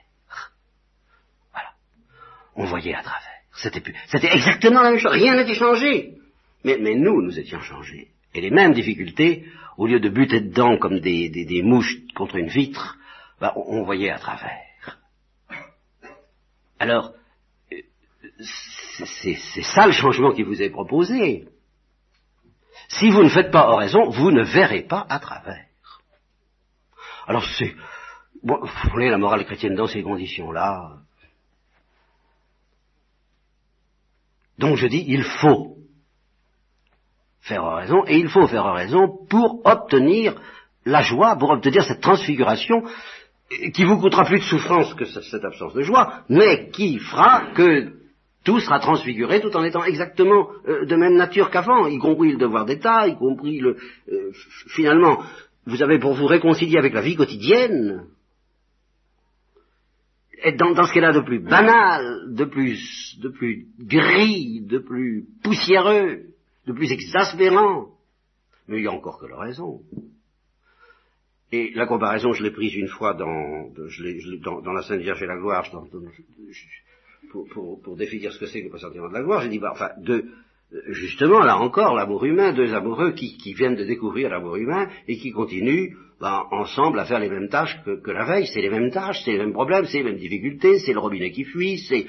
Voilà, 1.52 1.70
on 2.54 2.64
voyait 2.64 2.94
à 2.94 3.02
travers. 3.02 3.40
C'était, 3.54 3.82
c'était 4.06 4.32
exactement 4.32 4.82
la 4.82 4.90
même 4.90 5.00
chose. 5.00 5.10
Rien 5.10 5.34
n'était 5.34 5.54
changé. 5.54 6.14
Mais, 6.62 6.78
mais 6.78 6.94
nous, 6.94 7.20
nous 7.20 7.36
étions 7.36 7.60
changés. 7.60 8.12
Et 8.34 8.40
les 8.40 8.50
mêmes 8.50 8.72
difficultés, 8.72 9.46
au 9.78 9.88
lieu 9.88 9.98
de 9.98 10.10
buter 10.10 10.42
dedans 10.42 10.76
comme 10.78 11.00
des, 11.00 11.28
des, 11.28 11.62
mouches 11.62 11.96
contre 12.14 12.36
une 12.36 12.48
vitre, 12.48 12.98
bah, 13.40 13.52
on, 13.56 13.80
on 13.80 13.82
voyait 13.82 14.10
à 14.10 14.18
travers. 14.18 14.60
Alors, 16.78 17.14
c'est 18.38 19.62
ça 19.62 19.86
le 19.86 19.92
changement 19.92 20.32
qui 20.32 20.42
vous 20.42 20.60
est 20.62 20.70
proposé. 20.70 21.48
Si 22.88 23.10
vous 23.10 23.22
ne 23.22 23.28
faites 23.28 23.50
pas 23.50 23.68
oraison, 23.68 24.10
vous 24.10 24.30
ne 24.30 24.42
verrez 24.42 24.82
pas 24.82 25.06
à 25.08 25.18
travers. 25.18 25.66
Alors 27.26 27.44
c'est, 27.58 27.74
bon, 28.42 28.58
vous 28.60 28.90
voulez 28.90 29.10
la 29.10 29.18
morale 29.18 29.44
chrétienne 29.44 29.74
dans 29.74 29.86
ces 29.86 30.02
conditions-là. 30.02 30.98
Donc 34.58 34.76
je 34.76 34.86
dis, 34.86 35.04
il 35.08 35.24
faut 35.24 35.76
faire 37.40 37.64
oraison, 37.64 38.04
et 38.06 38.16
il 38.16 38.28
faut 38.28 38.46
faire 38.46 38.64
oraison 38.64 39.18
pour 39.28 39.60
obtenir 39.64 40.40
la 40.84 41.02
joie, 41.02 41.36
pour 41.36 41.50
obtenir 41.50 41.84
cette 41.84 42.00
transfiguration 42.00 42.82
qui 43.74 43.84
vous 43.84 43.98
coûtera 43.98 44.24
plus 44.24 44.38
de 44.38 44.44
souffrance 44.44 44.94
que 44.94 45.04
cette 45.04 45.44
absence 45.44 45.74
de 45.74 45.82
joie, 45.82 46.24
mais 46.28 46.70
qui 46.70 46.98
fera 46.98 47.52
que 47.52 48.03
tout 48.44 48.60
sera 48.60 48.78
transfiguré 48.78 49.40
tout 49.40 49.56
en 49.56 49.64
étant 49.64 49.84
exactement 49.84 50.50
euh, 50.68 50.84
de 50.84 50.96
même 50.96 51.16
nature 51.16 51.50
qu'avant, 51.50 51.86
y 51.86 51.98
compris 51.98 52.32
le 52.32 52.38
devoir 52.38 52.66
d'État, 52.66 53.08
y 53.08 53.16
compris 53.16 53.58
le... 53.58 53.76
Euh, 54.08 54.30
finalement, 54.68 55.22
vous 55.66 55.82
avez 55.82 55.98
pour 55.98 56.14
vous 56.14 56.26
réconcilier 56.26 56.78
avec 56.78 56.92
la 56.92 57.00
vie 57.00 57.16
quotidienne, 57.16 58.06
être 60.42 60.58
dans, 60.58 60.72
dans 60.72 60.84
ce 60.84 60.92
qu'elle 60.92 61.06
a 61.06 61.12
de 61.12 61.20
plus 61.20 61.40
banal, 61.40 62.34
de 62.34 62.44
plus, 62.44 63.18
de 63.22 63.30
plus 63.30 63.66
gris, 63.78 64.60
de 64.60 64.78
plus 64.78 65.24
poussiéreux, 65.42 66.26
de 66.66 66.72
plus 66.72 66.92
exaspérant. 66.92 67.88
Mais 68.68 68.78
il 68.78 68.84
y 68.84 68.88
a 68.88 68.92
encore 68.92 69.18
que 69.18 69.26
la 69.26 69.38
raison. 69.38 69.80
Et 71.50 71.72
la 71.74 71.86
comparaison, 71.86 72.32
je 72.32 72.42
l'ai 72.42 72.50
prise 72.50 72.74
une 72.74 72.88
fois 72.88 73.14
dans, 73.14 73.70
dans, 73.70 74.60
dans, 74.60 74.72
la 74.72 74.82
Sainte 74.82 75.00
Vierge 75.00 75.22
et 75.22 75.26
la 75.26 75.36
Gloire, 75.36 75.64
pour, 77.30 77.80
pour, 77.82 77.96
définir 77.96 78.32
ce 78.32 78.38
que 78.38 78.46
c'est 78.46 78.62
que 78.62 78.72
le 78.72 78.78
sentiment 78.78 79.08
de 79.08 79.14
la 79.14 79.22
gloire, 79.22 79.42
j'ai 79.42 79.48
dit, 79.48 79.58
bah, 79.58 79.70
enfin, 79.72 79.90
de, 79.98 80.24
justement, 80.88 81.40
là 81.40 81.58
encore, 81.58 81.94
l'amour 81.94 82.24
humain, 82.24 82.52
deux 82.52 82.74
amoureux 82.74 83.12
qui, 83.12 83.54
viennent 83.54 83.76
de 83.76 83.84
découvrir 83.84 84.30
l'amour 84.30 84.56
humain 84.56 84.88
et 85.08 85.16
qui 85.16 85.30
continuent 85.30 85.94
ben, 86.20 86.46
ensemble 86.52 87.00
à 87.00 87.04
faire 87.04 87.18
les 87.18 87.28
mêmes 87.28 87.48
tâches 87.48 87.76
que, 87.84 88.10
la 88.10 88.24
veille. 88.24 88.46
C'est 88.46 88.60
les 88.60 88.70
mêmes 88.70 88.90
tâches, 88.90 89.20
c'est 89.24 89.32
les 89.32 89.38
mêmes 89.38 89.52
problèmes, 89.52 89.84
c'est 89.84 89.98
les 89.98 90.04
mêmes 90.04 90.18
difficultés, 90.18 90.78
c'est 90.78 90.92
le 90.92 91.00
robinet 91.00 91.30
qui 91.30 91.44
fuit, 91.44 91.78
c'est 91.78 92.06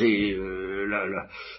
euh, 0.00 0.86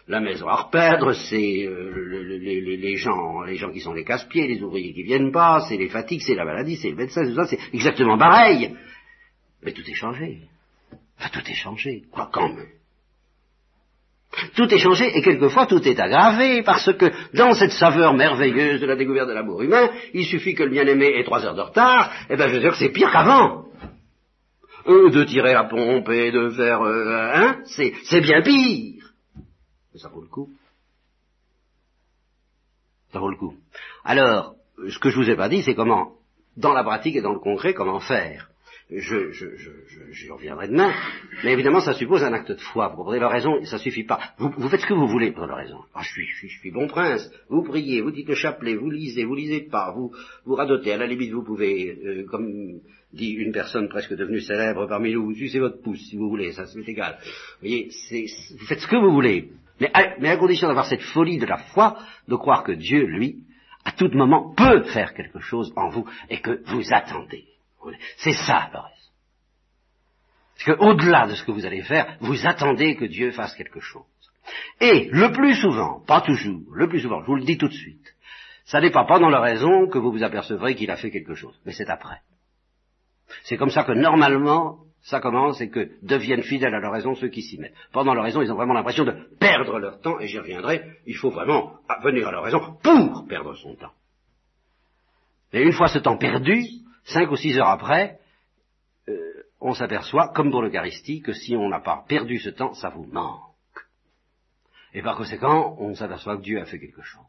la, 0.08 0.20
maison 0.20 0.48
à 0.48 0.64
reperdre, 0.64 1.14
c'est 1.14 1.66
euh, 1.66 2.40
les, 2.40 2.96
gens, 2.96 3.42
les 3.42 3.56
gens 3.56 3.72
qui 3.72 3.80
sont 3.80 3.94
les 3.94 4.04
casse-pieds, 4.04 4.48
les 4.48 4.62
ouvriers 4.62 4.94
qui 4.94 5.04
viennent 5.04 5.32
pas, 5.32 5.62
c'est 5.68 5.78
les 5.78 5.90
fatigues, 5.90 6.22
c'est 6.22 6.36
la 6.36 6.46
maladie, 6.46 6.78
c'est 6.78 6.90
le 6.90 6.96
médecin, 6.96 7.24
tout 7.26 7.36
ça, 7.36 7.46
c'est 7.46 7.60
exactement 7.74 8.18
pareil. 8.18 8.76
Mais 9.64 9.74
tout 9.74 9.84
est 9.88 9.94
changé. 9.94 10.40
Tout 11.34 11.52
est 11.52 11.54
changé. 11.54 12.04
Quoi 12.12 12.30
quand 12.32 12.48
même? 12.48 12.79
Tout 14.56 14.74
est 14.74 14.78
changé 14.78 15.18
et 15.18 15.22
quelquefois 15.22 15.66
tout 15.66 15.86
est 15.88 16.00
aggravé 16.00 16.62
parce 16.64 16.94
que 16.94 17.12
dans 17.36 17.54
cette 17.54 17.72
saveur 17.72 18.14
merveilleuse 18.14 18.80
de 18.80 18.86
la 18.86 18.96
découverte 18.96 19.28
de 19.28 19.34
l'amour 19.34 19.62
humain, 19.62 19.90
il 20.14 20.26
suffit 20.26 20.54
que 20.54 20.64
le 20.64 20.70
bien-aimé 20.70 21.14
ait 21.18 21.24
trois 21.24 21.44
heures 21.46 21.56
de 21.56 21.62
retard, 21.62 22.12
et 22.30 22.34
eh 22.34 22.36
bien 22.36 22.48
je 22.48 22.54
veux 22.54 22.60
dire 22.60 22.72
que 22.72 22.78
c'est 22.78 22.92
pire 22.92 23.12
qu'avant. 23.12 23.66
De 24.86 25.24
tirer 25.24 25.54
la 25.54 25.66
pompe 25.66 26.10
et 26.10 26.32
de 26.32 26.50
faire... 26.50 26.82
Hein 26.82 27.62
C'est 27.66 28.22
bien 28.22 28.42
pire. 28.42 29.04
Mais 29.94 30.00
ça 30.00 30.10
vaut 30.10 30.22
le 30.22 30.28
coup. 30.28 30.50
Ça 33.12 33.20
vaut 33.20 33.30
le 33.30 33.38
coup. 33.38 33.56
Alors, 34.04 34.56
ce 34.88 34.98
que 35.00 35.10
je 35.10 35.18
vous 35.18 35.30
ai 35.30 35.36
pas 35.36 35.50
dit, 35.50 35.64
c'est 35.64 35.76
comment, 35.76 36.14
dans 36.58 36.74
la 36.74 36.84
pratique 36.84 37.16
et 37.16 37.22
dans 37.22 37.34
le 37.34 37.40
concret, 37.40 37.74
comment 37.74 38.00
faire 38.00 38.49
je, 38.92 39.32
je, 39.32 39.56
je, 39.56 39.70
j'y 40.12 40.30
reviendrai 40.32 40.68
demain, 40.68 40.92
mais 41.44 41.54
évidemment 41.54 41.80
ça 41.80 41.94
suppose 41.94 42.24
un 42.24 42.34
acte 42.34 42.52
de 42.52 42.58
foi. 42.58 42.88
Vous 42.88 42.98
comprenez 42.98 43.20
la 43.20 43.30
raison, 43.30 43.64
ça 43.66 43.78
suffit 43.78 44.04
pas. 44.04 44.20
Vous, 44.40 44.50
vous 44.58 44.68
faites 44.68 44.82
ce 44.82 44.88
que 44.88 44.96
vous 44.96 45.08
voulez 45.08 45.32
pour 45.32 45.46
la 45.46 45.56
raison. 45.56 45.78
Ah, 45.94 46.02
je, 46.02 46.10
suis, 46.10 46.26
je, 46.26 46.38
suis, 46.38 46.50
je 46.50 46.60
suis 46.60 46.72
bon 46.72 46.88
prince, 46.88 47.32
vous 47.50 47.62
priez, 47.62 48.02
vous 48.02 48.10
dites 48.10 48.28
le 48.28 48.34
chapelet, 48.34 48.76
vous 48.76 48.90
lisez, 48.90 49.26
vous 49.26 49.36
lisez 49.36 49.62
pas, 49.62 49.92
vous, 49.92 50.12
vous 50.46 50.56
radotez, 50.56 50.92
à 50.92 50.98
la 50.98 51.06
limite 51.06 51.32
vous 51.32 51.44
pouvez, 51.44 52.00
euh, 52.04 52.26
comme 52.26 52.80
dit 53.14 53.30
une 53.30 53.52
personne 53.52 53.90
presque 53.90 54.16
devenue 54.16 54.42
célèbre 54.42 54.88
parmi 54.88 55.14
nous, 55.14 55.26
vous 55.26 55.36
sucez 55.36 55.60
votre 55.60 55.82
pouce 55.82 56.02
si 56.10 56.18
vous 56.18 56.30
voulez, 56.30 56.52
ça 56.54 56.66
c'est 56.66 56.88
égal. 56.88 57.18
Vous 57.22 57.68
voyez, 57.68 57.90
c'est, 57.92 58.26
vous 58.58 58.66
faites 58.66 58.80
ce 58.80 58.88
que 58.88 58.98
vous 58.98 59.12
voulez, 59.12 59.50
mais 59.80 59.92
à, 59.94 60.16
mais 60.20 60.30
à 60.30 60.38
condition 60.38 60.68
d'avoir 60.68 60.88
cette 60.88 61.04
folie 61.04 61.38
de 61.38 61.46
la 61.46 61.58
foi, 61.58 61.98
de 62.28 62.36
croire 62.36 62.64
que 62.64 62.72
Dieu, 62.72 63.06
lui, 63.06 63.44
à 63.86 63.92
tout 63.92 64.10
moment 64.14 64.54
peut 64.56 64.82
faire 64.84 65.14
quelque 65.14 65.40
chose 65.40 65.72
en 65.76 65.90
vous 65.90 66.06
et 66.30 66.40
que 66.40 66.62
vous 66.72 66.84
attendez. 66.92 67.46
C'est 68.18 68.34
ça 68.34 68.70
le 68.74 68.80
reste. 68.80 69.00
Parce 70.56 70.78
qu'au-delà 70.78 71.28
de 71.28 71.36
ce 71.36 71.44
que 71.44 71.52
vous 71.52 71.66
allez 71.66 71.84
faire, 71.84 72.18
vous 72.20 72.46
attendez 72.46 72.96
que 72.96 73.06
Dieu 73.06 73.32
fasse 73.32 73.56
quelque 73.56 73.80
chose. 73.80 74.04
Et 74.82 75.10
le 75.12 75.32
plus 75.32 75.56
souvent, 75.56 76.04
pas 76.06 76.22
toujours, 76.22 76.74
le 76.74 76.90
plus 76.90 77.00
souvent, 77.00 77.22
je 77.22 77.28
vous 77.28 77.36
le 77.36 77.44
dis 77.44 77.58
tout 77.58 77.68
de 77.68 77.74
suite, 77.74 78.16
ça 78.66 78.82
n'est 78.82 78.92
pas 78.92 79.06
pendant 79.06 79.30
la 79.30 79.40
raison 79.40 79.88
que 79.88 79.98
vous 79.98 80.12
vous 80.12 80.24
apercevrez 80.24 80.76
qu'il 80.76 80.92
a 80.92 80.98
fait 80.98 81.12
quelque 81.12 81.36
chose, 81.36 81.60
mais 81.66 81.72
c'est 81.72 81.90
après. 81.90 82.22
C'est 83.44 83.58
comme 83.58 83.70
ça 83.70 83.84
que 83.84 83.94
normalement, 83.94 84.80
ça 85.02 85.20
commence 85.20 85.62
et 85.62 85.70
que 85.70 85.92
deviennent 86.02 86.44
fidèles 86.44 86.74
à 86.74 86.80
leur 86.80 86.92
raison 86.92 87.16
ceux 87.16 87.30
qui 87.30 87.42
s'y 87.42 87.58
mettent. 87.58 87.76
Pendant 87.94 88.14
leur 88.14 88.24
raison, 88.24 88.42
ils 88.42 88.52
ont 88.52 88.56
vraiment 88.56 88.74
l'impression 88.74 89.06
de 89.06 89.16
perdre 89.40 89.80
leur 89.80 90.02
temps, 90.02 90.20
et 90.20 90.28
j'y 90.28 90.40
reviendrai, 90.40 90.84
il 91.06 91.16
faut 91.16 91.30
vraiment 91.30 91.78
venir 92.04 92.28
à 92.28 92.32
leur 92.32 92.44
raison 92.44 92.78
pour 92.84 93.26
perdre 93.28 93.56
son 93.56 93.76
temps. 93.76 93.94
Et 95.54 95.62
une 95.62 95.74
fois 95.74 95.88
ce 95.88 96.00
temps 96.00 96.18
perdu, 96.18 96.64
cinq 97.06 97.32
ou 97.32 97.36
six 97.36 97.58
heures 97.58 97.70
après, 97.70 98.20
euh, 99.08 99.44
on 99.62 99.74
s'aperçoit, 99.74 100.30
comme 100.30 100.52
pour 100.52 100.62
l'Eucharistie, 100.62 101.22
que 101.22 101.34
si 101.34 101.56
on 101.56 101.70
n'a 101.70 101.80
pas 101.80 102.06
perdu 102.08 102.40
ce 102.40 102.50
temps, 102.50 102.74
ça 102.74 102.90
vous 102.90 103.06
manque. 103.06 103.44
Et 104.94 105.02
par 105.02 105.18
conséquent, 105.18 105.76
on 105.80 105.94
s'aperçoit 105.96 106.38
que 106.38 106.44
Dieu 106.44 106.60
a 106.60 106.66
fait 106.66 106.80
quelque 106.80 107.02
chose. 107.02 107.22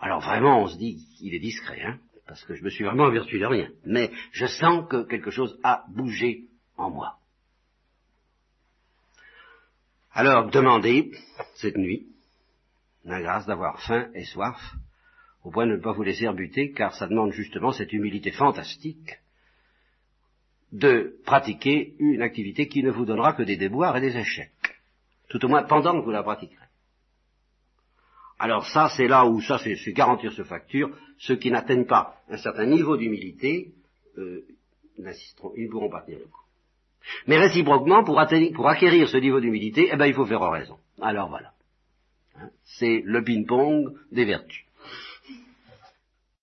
Alors 0.00 0.20
vraiment, 0.20 0.62
on 0.62 0.66
se 0.66 0.78
dit, 0.78 1.06
il 1.20 1.34
est 1.34 1.40
discret, 1.40 1.82
hein, 1.82 1.98
parce 2.26 2.42
que 2.44 2.54
je 2.54 2.64
me 2.64 2.70
suis 2.70 2.84
vraiment 2.84 3.06
averti 3.06 3.38
de 3.38 3.46
rien. 3.46 3.68
Mais 3.84 4.10
je 4.32 4.46
sens 4.46 4.88
que 4.88 5.04
quelque 5.04 5.30
chose 5.30 5.58
a 5.62 5.84
bougé 5.88 6.44
en 6.76 6.90
moi. 6.90 7.16
Alors, 10.12 10.50
demandez, 10.50 11.12
cette 11.56 11.76
nuit, 11.76 12.06
la 13.04 13.20
grâce 13.20 13.46
d'avoir 13.46 13.80
faim 13.82 14.08
et 14.14 14.24
soif, 14.24 14.58
au 15.44 15.50
point 15.50 15.66
de 15.66 15.72
ne 15.72 15.80
pas 15.80 15.92
vous 15.92 16.02
laisser 16.02 16.28
rebuter, 16.28 16.72
car 16.72 16.94
ça 16.94 17.06
demande 17.06 17.32
justement 17.32 17.72
cette 17.72 17.92
humilité 17.92 18.30
fantastique 18.30 19.18
de 20.72 21.16
pratiquer 21.24 21.94
une 21.98 22.22
activité 22.22 22.68
qui 22.68 22.82
ne 22.82 22.90
vous 22.90 23.04
donnera 23.04 23.32
que 23.32 23.42
des 23.42 23.56
déboires 23.56 23.96
et 23.96 24.00
des 24.00 24.16
échecs, 24.16 24.52
tout 25.28 25.44
au 25.44 25.48
moins 25.48 25.64
pendant 25.64 25.98
que 25.98 26.04
vous 26.04 26.10
la 26.10 26.22
pratiquerez. 26.22 26.56
Alors 28.38 28.66
ça, 28.66 28.90
c'est 28.96 29.08
là 29.08 29.26
où 29.26 29.40
ça, 29.42 29.58
c'est 29.58 29.92
garantir 29.92 30.32
ce 30.32 30.44
facture. 30.44 30.96
Ceux 31.18 31.36
qui 31.36 31.50
n'atteignent 31.50 31.84
pas 31.84 32.22
un 32.30 32.38
certain 32.38 32.64
niveau 32.64 32.96
d'humilité, 32.96 33.72
euh, 34.16 34.46
ils 34.96 35.64
ne 35.64 35.70
pourront 35.70 35.90
pas 35.90 36.00
tenir 36.02 36.20
le 36.20 36.24
coup. 36.24 36.40
Mais 37.26 37.38
réciproquement, 37.38 38.02
pour, 38.02 38.20
pour 38.54 38.68
acquérir 38.68 39.08
ce 39.08 39.16
niveau 39.18 39.40
d'humilité, 39.40 39.90
eh 39.92 39.96
ben, 39.96 40.06
il 40.06 40.14
faut 40.14 40.26
faire 40.26 40.40
raison. 40.40 40.78
Alors 41.02 41.28
voilà. 41.28 41.52
Hein, 42.36 42.50
c'est 42.64 43.02
le 43.04 43.22
ping-pong 43.22 43.94
des 44.10 44.24
vertus. 44.24 44.64